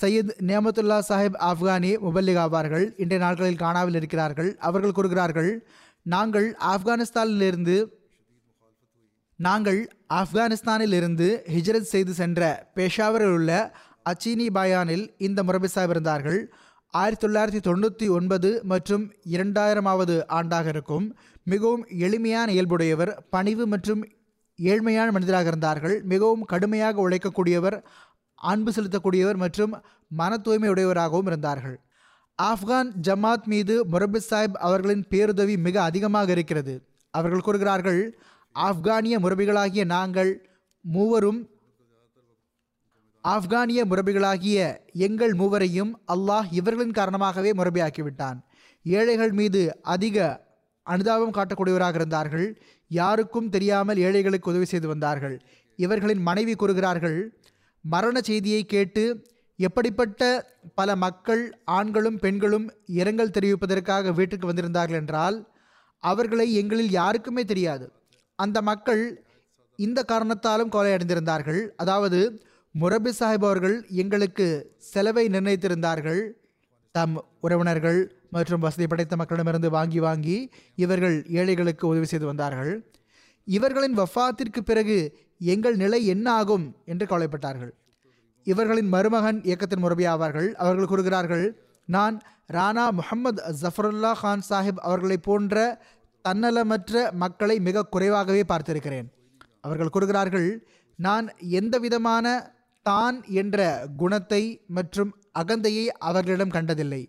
[0.00, 2.86] சையத் நியமத்துல்லா சாஹிப் ஆப்கானி முபல்லிக் ஆவார்கள்.
[3.02, 4.52] இன்றைய நாட்களில் கானாவில் இருக்கிறார்கள்.
[4.70, 5.52] அவர்கள் கூறுகிறார்கள்
[6.14, 7.76] நாங்கள் ஆப்கானிஸ்தானிலிருந்து
[9.46, 9.78] நாங்கள்
[10.14, 12.40] ஆப்கானிஸ்தானில் இருந்து ஹிஜ்ரத் செய்து சென்ற
[12.74, 13.52] பேஷாவரில் உள்ள
[14.10, 16.40] அச்சீனி பயானில் இந்த முரபி சாஹிப் இருந்தார்கள்.
[17.00, 19.04] ஆயிரத்தி தொள்ளாயிரத்தி தொண்ணூற்றி ஒன்பது மற்றும்
[19.36, 21.06] இரண்டாயிரமாவது ஆண்டாக இருக்கும்.
[21.52, 24.02] மிகவும் எளிமையான இயல்புடையவர் பணிவு மற்றும்
[24.62, 25.96] ஏழ்மையான மனிதராக இருந்தார்கள்.
[26.12, 27.78] மிகவும் கடுமையாக உழைக்கக்கூடியவர்
[28.50, 29.72] அன்பு செலுத்தக்கூடியவர் மற்றும்
[30.20, 31.76] மன தூய்மையுடையவராகவும் இருந்தார்கள்.
[32.38, 36.74] ஆப்கான் ஜமாத் மீது முரபி சாஹிப் அவர்களின் பேருதவி மிக அதிகமாக இருக்கிறது.
[37.14, 38.00] அவர்கள் கூறுகிறார்கள்
[38.68, 40.32] ஆப்கானிய முரபிகளாகிய நாங்கள்
[40.84, 41.40] மூவரும்
[43.24, 44.58] ஆப்கானிய முரபிகளாகிய
[45.06, 48.38] எங்கள் மூவரையும் அல்லாஹ் இவர்களின் காரணமாகவே முரபியாக்கிவிட்டான்.
[48.84, 49.60] ஏழைகள் மீது
[49.94, 50.16] அதிக
[50.86, 52.48] அனுதாபம் காட்டக்கூடியவராக இருந்தார்கள்.
[53.00, 55.36] யாருக்கும் தெரியாமல் ஏழைகளுக்கு உதவி செய்து வந்தார்கள்.
[55.84, 57.18] இவர்களின் மனைவி கூறுகிறார்கள்
[57.92, 59.04] மரண செய்தியை கேட்டு
[59.58, 60.20] எப்படிப்பட்ட
[60.74, 62.66] பல மக்கள் ஆண்களும் பெண்களும்
[63.00, 65.36] இரங்கல் தெரிவிப்பதற்காக வீட்டுக்கு வந்திருந்தார்கள் என்றால்
[66.02, 67.86] அவர்களை எங்களில் யாருக்குமே தெரியாது.
[68.38, 69.02] அந்த மக்கள்
[69.78, 71.60] இந்த காரணத்தாலும் கொலையடைந்திருந்தார்கள்.
[71.76, 72.20] அதாவது
[72.74, 74.46] முரபி சாஹிப் அவர்கள் எங்களுக்கு
[74.78, 76.22] செலவை நிர்ணயித்திருந்தார்கள்.
[76.94, 80.36] தம் உறவினர்கள் மற்றும் வசதி படைத்த மக்களிடமிருந்து வாங்கி வாங்கி
[80.76, 82.72] இவர்கள் ஏழைகளுக்கு உதவி செய்து வந்தார்கள்.
[83.44, 84.98] இவர்களின் வஃபாத்திற்கு பிறகு
[85.52, 87.72] எங்கள் நிலை என்ன ஆகும் என்று கவலைப்பட்டார்கள்.
[88.46, 91.44] இவர்களின் மருமகன் இயக்கத்தின் முரபி ஆவார்கள் அவர்கள் கூறுகிறார்கள்
[91.88, 92.16] நான்
[92.52, 95.62] ராணா முகமது ஜஃபருல்லா கான் சாஹிப் அவர்களைப் போன்ற
[96.24, 99.06] தன்னலமற்ற மக்களை மிக குறைவாகவே பார்த்திருக்கிறேன்.
[99.66, 100.48] அவர்கள் கூறுகிறார்கள்
[100.98, 101.26] நான்
[101.60, 102.26] எந்த விதமான
[102.86, 103.58] தான் என்ற
[103.96, 104.42] குணத்தை
[104.76, 107.02] மற்றும் அகந்தையை அவர்களிடம் கண்டதில்லை.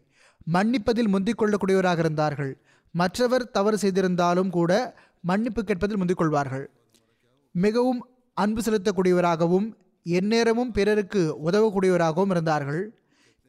[0.54, 2.52] மன்னிப்பதில் முந்திக் கொள்ளக்கூடியவராக இருந்தார்கள்.
[2.96, 4.72] மற்றவர் தவறு செய்திருந்தாலும் கூட
[5.30, 6.66] மன்னிப்பு கேட்பதில் முந்திக் கொள்வார்கள்
[7.56, 8.02] மிகவும்
[8.42, 9.68] அன்பு செலுத்தக்கூடியவராகவும்
[10.06, 12.82] எந்நேரமும் பிறருக்கு உதவக்கூடியவராகவும் இருந்தார்கள்.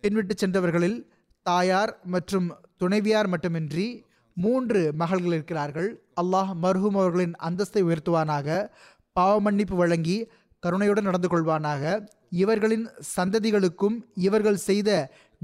[0.02, 0.98] பின்விட்டு சென்றவர்களில்
[1.42, 2.46] தாயார் மற்றும்
[2.80, 3.86] துணைவியார் மட்டுமின்றி
[4.36, 5.88] மூன்று மகள்கள் இருக்கிறார்கள்.
[6.20, 8.48] அல்லாஹ் மர்ஹூம் அவர்களின் அந்தஸ்தை உயர்த்துவானாக
[9.12, 10.16] பாவ மன்னிப்பு வழங்கி
[10.62, 11.82] கருணையுடன் நடந்து கொள்வானாக.
[12.42, 14.90] இவர்களின் சந்ததிகளுக்கும் இவர்கள் செய்த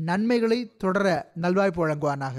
[0.09, 1.07] நன்மைகளை தொடர
[1.40, 2.38] நல்வாய்ப்பு வழங்குவானாக.